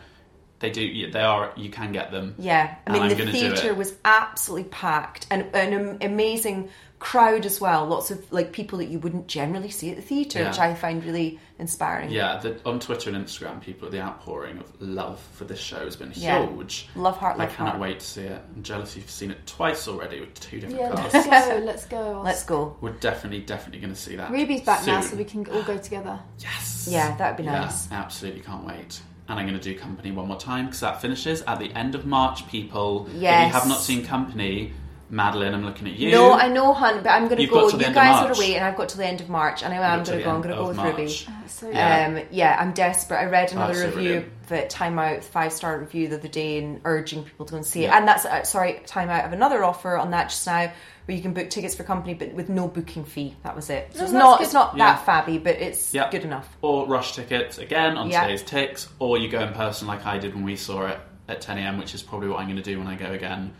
they 0.60 0.71
do. 0.71 1.12
They 1.12 1.21
are. 1.21 1.51
You 1.55 1.69
can 1.69 1.91
get 1.91 2.12
them. 2.12 2.34
Yeah, 2.39 2.75
I 2.88 2.91
And 2.97 3.08
mean 3.08 3.17
the 3.17 3.31
theatre 3.31 3.73
was 3.75 3.93
absolutely 4.03 4.69
packed 4.69 5.27
and 5.29 5.45
an 5.53 5.97
amazing 6.01 6.69
crowd 6.99 7.45
as 7.45 7.60
well. 7.60 7.86
Lots 7.86 8.10
of 8.12 8.31
like 8.31 8.51
people 8.53 8.79
that 8.79 8.86
you 8.86 8.99
wouldn't 8.99 9.27
generally 9.27 9.69
see 9.69 9.89
at 9.91 9.95
the 9.97 10.01
theatre, 10.01 10.39
Yeah. 10.39 10.49
which 10.49 10.60
I 10.60 10.73
find 10.73 11.03
really 11.03 11.39
inspiring. 11.60 12.10
Yeah, 12.10 12.38
the, 12.38 12.58
on 12.65 12.79
Twitter 12.79 13.10
and 13.10 13.25
Instagram, 13.25 13.62
people 13.62 13.89
the 13.89 13.99
outpouring 14.01 14.58
of 14.60 14.71
love 14.81 15.19
for 15.34 15.43
this 15.43 15.60
show 15.60 15.84
has 15.84 15.95
been 15.95 16.12
Yeah. 16.15 16.45
huge. 16.47 16.88
Love 16.95 17.17
Heart, 17.17 17.39
I 17.39 17.45
cannot 17.47 17.71
Heart. 17.71 17.81
wait 17.81 17.99
to 17.99 18.05
see 18.05 18.21
it. 18.21 18.41
I'm 18.55 18.63
jealous 18.63 18.95
you've 18.95 19.10
seen 19.10 19.31
it 19.31 19.45
twice 19.45 19.88
already 19.88 20.19
with 20.21 20.34
two 20.39 20.60
different 20.60 20.79
Yeah, 20.81 20.95
casts. 20.95 21.27
let's 21.27 21.45
go. 21.47 21.58
Let's 21.65 21.86
go. 21.86 22.21
Let's 22.25 22.43
go. 22.43 22.77
We're 22.81 22.91
definitely, 22.91 23.41
definitely 23.41 23.81
going 23.81 23.93
to 23.93 23.99
see 23.99 24.15
that. 24.15 24.31
Ruby's 24.31 24.62
back 24.62 24.86
now, 24.88 25.01
so 25.01 25.15
we 25.15 25.25
can 25.25 25.45
all 25.49 25.63
go 25.63 25.77
together. 25.77 26.19
Yes. 26.39 26.88
Yeah, 26.89 27.15
that'd 27.17 27.38
be 27.38 27.43
Yeah, 27.43 27.60
nice. 27.62 27.91
absolutely 27.91 28.41
can't 28.41 28.65
wait. 28.65 28.99
And 29.27 29.39
I'm 29.39 29.47
going 29.47 29.60
to 29.60 29.63
do 29.73 29.77
Company 29.77 30.12
one 30.12 30.27
more 30.27 30.39
time 30.39 30.65
because 30.65 30.81
that 30.81 31.01
finishes 31.01 31.41
at 31.43 31.58
the 31.60 31.71
end 31.73 31.95
of 31.95 32.05
March, 32.05 32.47
people. 32.47 33.08
If 33.08 33.21
you 33.21 33.27
have 33.27 33.67
not 33.67 33.79
seen 33.81 34.05
Company, 34.05 34.71
Madeline, 35.10 35.54
I'm 35.54 35.63
looking 35.63 35.88
at 35.88 35.94
you. 35.94 36.12
No, 36.12 36.34
I 36.34 36.48
know, 36.48 36.74
hun, 36.74 37.04
but 37.04 37.10
I'm 37.10 37.28
going 37.28 37.38
to 37.38 37.46
go. 37.46 37.62
got 37.62 37.70
till 37.72 37.82
You 37.82 37.94
guys 37.94 38.24
are 38.24 38.32
away, 38.34 38.56
and 38.56 38.65
I've 38.65 38.76
got 38.76 38.89
till 38.89 38.98
the 39.00 39.06
end 39.06 39.22
of 39.22 39.30
March, 39.30 39.62
and 39.62 39.72
I 39.72 39.78
am 39.78 40.04
going 40.04 40.18
to 40.18 40.24
go. 40.24 40.32
I'm 40.32 40.41
going 40.41 40.56
to 40.56 40.62
go 40.62 40.68
with 40.70 40.80
of 40.80 40.84
Ruby. 40.86 41.15
Oh, 41.30 41.44
so 41.48 41.70
Yeah. 41.70 42.08
Um, 42.08 42.26
yeah, 42.32 42.58
I'm 42.60 42.74
desperate. 42.74 43.18
I 43.18 43.26
read 43.26 43.52
another 43.52 43.74
Oh, 43.84 43.86
review 43.86 43.91
brilliant. 43.94 44.48
that 44.48 44.70
Time 44.72 44.98
Out 44.98 45.24
five 45.24 45.54
star 45.54 45.78
review 45.80 46.08
the 46.08 46.18
other 46.18 46.28
day 46.28 46.58
and 46.58 46.82
urging 46.86 47.24
people 47.24 47.46
to 47.46 47.52
go 47.52 47.58
and 47.58 47.65
see 47.65 47.86
it. 47.86 47.91
And 47.91 48.08
that's 48.08 48.26
uh, 48.26 48.44
sorry, 48.44 48.82
Time 48.88 49.10
Out 49.10 49.22
have 49.22 49.34
another 49.34 49.63
offer 49.63 49.96
on 49.96 50.10
that 50.12 50.30
just 50.30 50.46
now 50.48 50.72
where 51.06 51.15
you 51.15 51.22
can 51.22 51.34
book 51.36 51.52
tickets 51.52 51.76
for 51.76 51.84
company 51.84 52.15
but 52.15 52.34
with 52.34 52.50
no 52.50 52.68
booking 52.68 53.06
fee. 53.06 53.36
That 53.44 53.56
was 53.56 53.70
it. 53.70 53.91
So 53.94 54.00
No, 54.00 54.06
it's 54.06 54.13
not 54.13 54.38
good. 54.39 54.44
it's 54.46 54.54
not 54.56 54.76
Yeah. 54.76 54.94
that 54.96 55.06
fabby, 55.06 55.38
but 55.44 55.56
it's 55.58 55.94
Yeah. 55.94 56.10
good 56.10 56.24
enough. 56.24 56.50
Or 56.63 56.88
rush 56.88 57.13
tickets 57.15 57.60
again 57.60 57.96
on 57.96 58.10
Yeah. 58.10 58.26
Today 58.26 58.44
Tix, 58.44 58.88
or 58.98 59.20
you 59.20 59.30
go 59.30 59.39
in 59.41 59.54
person 59.54 59.88
like 59.88 60.04
I 60.08 60.18
did 60.18 60.34
when 60.34 60.44
we 60.44 60.56
saw 60.56 60.88
it 60.88 61.00
at 61.28 61.41
10 61.41 61.60
a.m., 61.60 61.78
which 61.78 61.94
is 61.94 62.02
probably 62.02 62.28
what 62.30 62.39
I'm 62.39 62.46
going 62.48 62.56
to 62.58 62.63
do 62.63 62.80
when 62.80 62.88
I 62.88 62.96
go 62.96 63.12
again. 63.12 63.54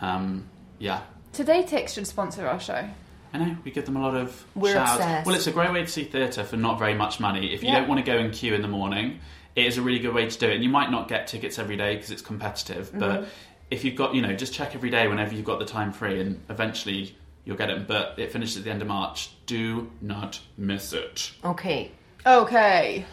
Um, 0.00 0.44
yeah, 0.78 1.02
Today 1.32 1.62
Tix 1.62 1.90
should 1.94 2.06
sponsor 2.06 2.46
our 2.46 2.58
show. 2.58 2.88
I 3.32 3.38
know 3.38 3.56
we 3.62 3.70
give 3.70 3.84
them 3.84 3.96
a 3.96 4.02
lot 4.02 4.16
of 4.16 4.44
We're 4.54 4.72
shout 4.72 4.96
obsessed. 4.96 5.26
Well, 5.26 5.36
it's 5.36 5.46
a 5.46 5.52
great 5.52 5.72
way 5.72 5.82
to 5.82 5.86
see 5.86 6.04
theatre 6.04 6.44
for 6.44 6.56
not 6.56 6.78
very 6.78 6.94
much 6.94 7.20
money. 7.20 7.52
If 7.52 7.62
you 7.62 7.68
Yeah. 7.68 7.80
don't 7.80 7.88
want 7.88 8.04
to 8.04 8.10
go 8.10 8.18
and 8.18 8.32
queue 8.32 8.54
in 8.54 8.62
the 8.62 8.68
morning, 8.68 9.20
it 9.54 9.66
is 9.66 9.76
a 9.76 9.82
really 9.82 9.98
good 9.98 10.14
way 10.14 10.28
to 10.28 10.38
do 10.38 10.48
it. 10.48 10.54
And 10.54 10.64
you 10.64 10.70
might 10.70 10.90
not 10.90 11.08
get 11.08 11.26
tickets 11.26 11.58
every 11.58 11.76
day 11.76 11.94
because 11.94 12.10
it's 12.10 12.22
competitive, 12.22 12.88
mm-hmm. 12.88 12.98
but 12.98 13.28
if 13.70 13.84
you've 13.84 13.96
got, 13.96 14.14
you 14.14 14.22
know, 14.22 14.34
just 14.34 14.54
check 14.54 14.74
every 14.74 14.90
day 14.90 15.06
whenever 15.08 15.34
you've 15.34 15.44
got 15.44 15.58
the 15.58 15.66
time 15.66 15.92
free, 15.92 16.20
and 16.20 16.40
eventually 16.48 17.14
you'll 17.44 17.56
get 17.56 17.66
them. 17.68 17.84
But 17.86 18.14
it 18.16 18.32
finishes 18.32 18.56
at 18.56 18.64
the 18.64 18.70
end 18.70 18.80
of 18.80 18.88
March. 18.88 19.30
Do 19.46 19.90
not 20.00 20.40
miss 20.56 20.92
it. 20.92 21.32
Okay. 21.44 21.90
Okay. 22.26 23.04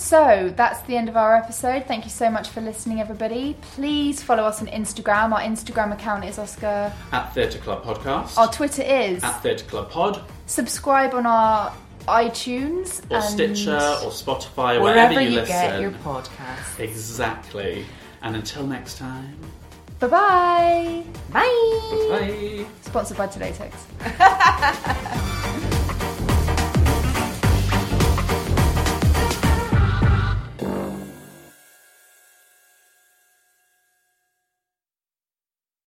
So 0.00 0.52
that's 0.54 0.80
the 0.82 0.96
end 0.96 1.08
of 1.08 1.16
our 1.16 1.34
episode. 1.34 1.86
Thank 1.86 2.04
you 2.04 2.10
so 2.10 2.30
much 2.30 2.50
for 2.50 2.60
listening, 2.60 3.00
everybody. 3.00 3.56
Please 3.72 4.22
follow 4.22 4.44
us 4.44 4.60
on 4.62 4.68
Instagram. 4.68 5.32
Our 5.32 5.40
Instagram 5.40 5.92
account 5.92 6.24
is 6.24 6.38
Oscar. 6.38 6.92
At 7.10 7.34
Theatre 7.34 7.58
Club 7.58 7.82
Podcast. 7.82 8.38
Our 8.38 8.46
Twitter 8.50 8.82
is. 8.82 9.24
at 9.24 9.40
Theatre 9.42 9.64
Club 9.64 9.90
Pod. 9.90 10.22
Subscribe 10.46 11.14
on 11.14 11.26
our 11.26 11.74
iTunes 12.06 13.02
or 13.10 13.16
and 13.16 13.24
Stitcher 13.24 13.74
or 13.74 14.12
Spotify, 14.12 14.80
Wherever 14.80 14.82
wherever 14.84 15.20
you, 15.20 15.30
you, 15.30 15.34
listen. 15.40 15.48
get 15.56 15.80
your 15.80 15.90
podcast. 15.90 16.78
Exactly. 16.78 17.84
And 18.22 18.36
until 18.36 18.64
next 18.68 18.98
time, 18.98 19.36
Bye 19.98 20.06
bye. 20.06 21.04
Bye. 21.32 22.06
bye. 22.08 22.66
Sponsored 22.82 23.16
by 23.16 23.26
Today 23.26 23.52
Tix. 23.52 23.74